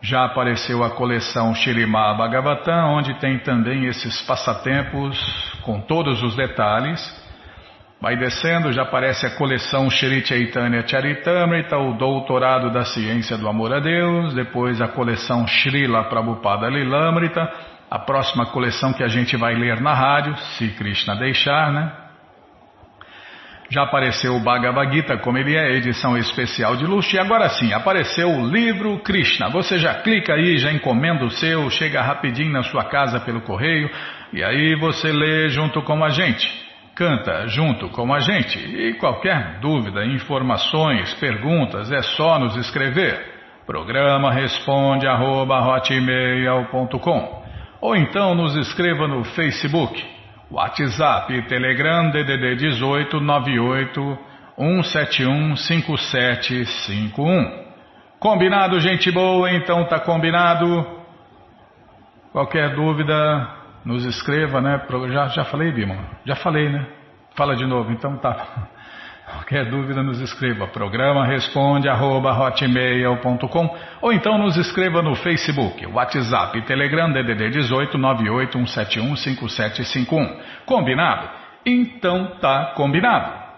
[0.00, 5.18] já apareceu a coleção Shirimá Bhagavatam, onde tem também esses passatempos
[5.62, 7.00] com todos os detalhes.
[8.00, 13.74] Vai descendo, já aparece a coleção Shri Chaitanya Charitamrita, o Doutorado da Ciência do Amor
[13.74, 17.50] a Deus, depois a coleção Srila Prabhupada Lilamrita,
[17.90, 22.07] a próxima coleção que a gente vai ler na rádio, se Krishna deixar, né?
[23.70, 27.70] Já apareceu o Bhagavad Gita, como ele é, edição especial de luxo, e agora sim,
[27.74, 29.50] apareceu o livro Krishna.
[29.50, 33.90] Você já clica aí, já encomenda o seu, chega rapidinho na sua casa pelo correio,
[34.32, 36.48] e aí você lê junto com a gente.
[36.94, 43.20] Canta junto com a gente e qualquer dúvida, informações, perguntas é só nos escrever.
[43.66, 45.62] Programa responde arroba,
[47.82, 50.17] ou então nos escreva no Facebook
[50.50, 54.18] WhatsApp, Telegram, DDD 18 98
[54.56, 57.68] 171 5751.
[58.18, 59.52] Combinado, gente boa?
[59.52, 60.86] Então tá combinado.
[62.32, 63.46] Qualquer dúvida,
[63.84, 64.80] nos escreva, né?
[65.12, 65.96] Já, já falei, Bima?
[66.24, 66.86] Já falei, né?
[67.36, 68.68] Fala de novo, então tá.
[69.30, 70.66] Qualquer dúvida, nos escreva.
[70.68, 78.52] Programa responde arroba hotmail.com ou então nos escreva no Facebook, WhatsApp, Telegram, DDD 18 98
[78.52, 80.40] 171 5751.
[80.64, 81.28] Combinado?
[81.64, 83.48] Então tá combinado.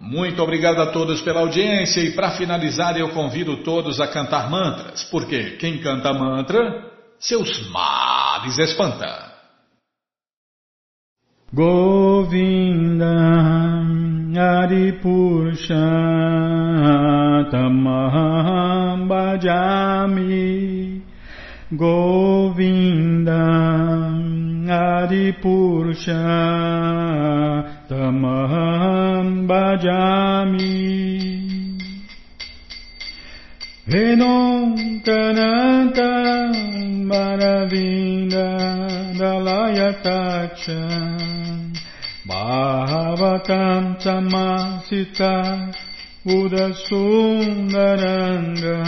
[0.00, 5.04] Muito obrigado a todos pela audiência e para finalizar eu convido todos a cantar mantras,
[5.04, 6.84] porque quem canta mantra,
[7.18, 9.28] seus males espanta.
[11.52, 13.57] Govinda
[14.38, 14.94] Hari
[17.50, 18.02] Tama
[19.10, 21.02] Bhajami
[21.74, 23.42] Govinda
[24.70, 25.32] Hari
[27.90, 28.38] Tama
[29.50, 30.78] Bhajami
[33.90, 36.54] Venom Kananta
[37.10, 38.48] Maravinda
[39.18, 40.78] Dalayatacha.
[42.28, 45.72] Bahavatam Tamasita
[46.26, 48.84] Buda Sundaranga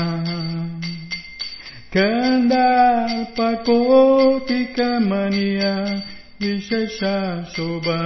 [1.91, 6.05] Kandalpa Kotika Mania
[6.39, 7.99] Visheshashoba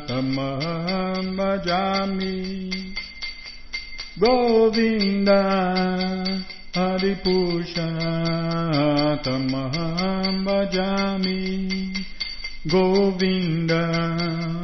[0.07, 2.71] Tamaham Bhajami
[4.17, 5.43] Govinda
[6.73, 7.89] Haripusha
[9.25, 12.07] Tamaham Bhajami
[12.69, 13.83] Govinda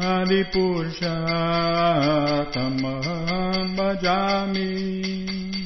[0.07, 1.17] Haripusha
[2.53, 5.66] Tamaham Bhajami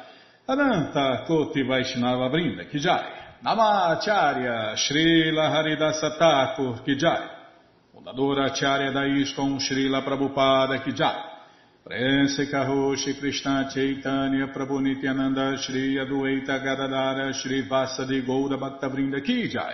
[0.45, 7.27] Ananta Koti Vaishnava Brinda Kijai, Namacharya Srila Haridasa Thakur Kijai,
[7.93, 11.31] Fundadora Acharya da Srila Prabhupada Kijai,
[11.83, 19.49] Prense Kaho Shri Krishna Chaitanya Prabhu Nityananda Shri Adueta Gadadara Shri Vasadi Goura Bhaktavrinda Ki
[19.49, 19.73] Jai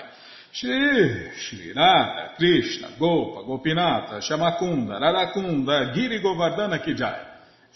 [0.50, 7.37] Shri Shri Radha Krishna Gopa Gopinata Shamakunda Radakunda Giri Govardhana Ki Jai